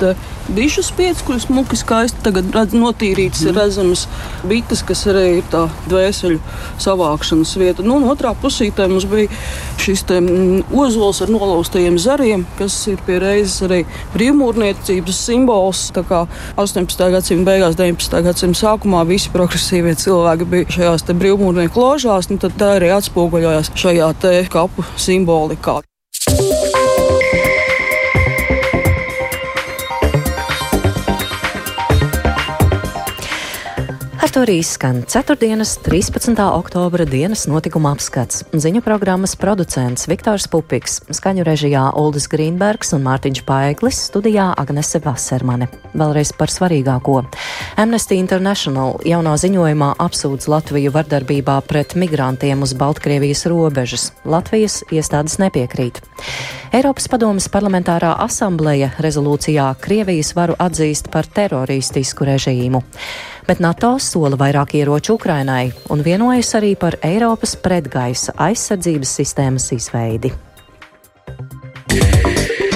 bišu 0.55 0.83
spieķis, 0.87 1.25
kuras 1.27 1.47
muki 1.53 1.77
skaisti 1.79 2.23
tagad 2.25 2.49
redz, 2.55 2.75
notīrītas, 2.77 3.45
ir 3.49 3.57
redzamas 3.59 4.07
bites, 4.49 4.83
kas 4.87 5.05
arī 5.11 5.39
ir 5.39 5.49
tā 5.53 5.67
dvēseļu 5.91 6.39
savākšanas 6.81 7.55
vieta. 7.61 7.85
Nu, 7.87 7.99
un 7.99 8.09
otrā 8.13 8.33
pusītē 8.39 8.89
mums 8.91 9.07
bija 9.11 9.29
šis 9.83 10.05
te, 10.09 10.21
mm, 10.21 10.73
ozols 10.73 11.23
ar 11.25 11.33
nolaustajiem 11.33 11.99
zariem, 12.01 12.47
kas 12.59 12.77
ir 12.91 13.01
pie 13.07 13.19
reizes 13.23 13.63
arī 13.67 13.83
brīvmūrniecības 14.17 15.23
simbols. 15.29 15.89
Tā 15.97 16.05
kā 16.09 16.25
18. 16.57 17.11
gadsimta 17.15 17.51
beigās, 17.51 17.79
19. 17.79 18.23
gadsimta 18.29 18.63
sākumā 18.63 19.05
visi 19.09 19.33
progresīvie 19.35 19.97
cilvēki 20.01 20.49
bija 20.49 20.79
šajās 20.79 21.09
brīvmūrnieku 21.09 21.85
ložās, 21.85 22.31
nu 22.33 22.41
tad 22.43 22.57
tā 22.61 22.75
arī 22.79 22.93
atspoguļojās 22.97 23.75
šajā 23.79 24.15
kapu 24.53 24.85
simbolikā. 24.97 25.81
Etorī 34.39 34.63
skan 34.63 35.03
4. 35.03 35.35
13. 35.83 36.39
oktobra 36.55 37.03
dienas 37.03 37.49
notikuma 37.51 37.91
apskats. 37.91 38.45
Ziņu 38.55 38.85
programmas 38.87 39.33
producents 39.35 40.07
Viktors 40.07 40.47
Pupiks, 40.47 41.01
skaņu 41.11 41.43
režijā 41.43 41.81
Uldis 41.99 42.29
Grīnbergs 42.31 42.95
un 42.95 43.03
Mārtiņš 43.03 43.41
Paeglis, 43.43 43.99
studijā 44.13 44.53
Agnese 44.55 45.01
Vasermane. 45.03 45.67
Vēlreiz 45.91 46.31
par 46.39 46.55
svarīgāko. 46.55 47.25
Amnesty 47.83 48.21
International 48.23 49.01
jaunā 49.03 49.33
ziņojumā 49.43 49.89
apsūdz 50.07 50.47
Latviju 50.47 50.93
vardarbībā 50.95 51.57
pret 51.67 51.97
migrantiem 51.99 52.63
uz 52.63 52.77
Baltkrievijas 52.79 53.43
robežas. 53.51 54.13
Latvijas 54.23 54.85
iestādes 54.95 55.41
nepiekrīt. 55.43 55.99
Eiropas 56.79 57.11
padomas 57.11 57.51
parlamentārā 57.51 58.15
asambleja 58.23 58.93
rezolūcijā 59.03 59.67
Krievijas 59.83 60.31
varu 60.39 60.55
atzīst 60.63 61.11
par 61.11 61.27
teroristisku 61.27 62.29
režīmu 62.29 62.85
bet 63.49 63.63
NATO 63.65 63.95
sola 63.99 64.37
vairāk 64.37 64.77
ieroču 64.79 65.17
Ukrainai 65.17 65.73
un 65.91 66.05
vienojas 66.05 66.53
arī 66.61 66.75
par 66.77 66.99
Eiropas 67.03 67.57
pretgaisa 67.57 68.37
aizsardzības 68.37 69.17
sistēmas 69.23 69.73
izveidi. 69.73 70.33
Yeah. 71.89 72.68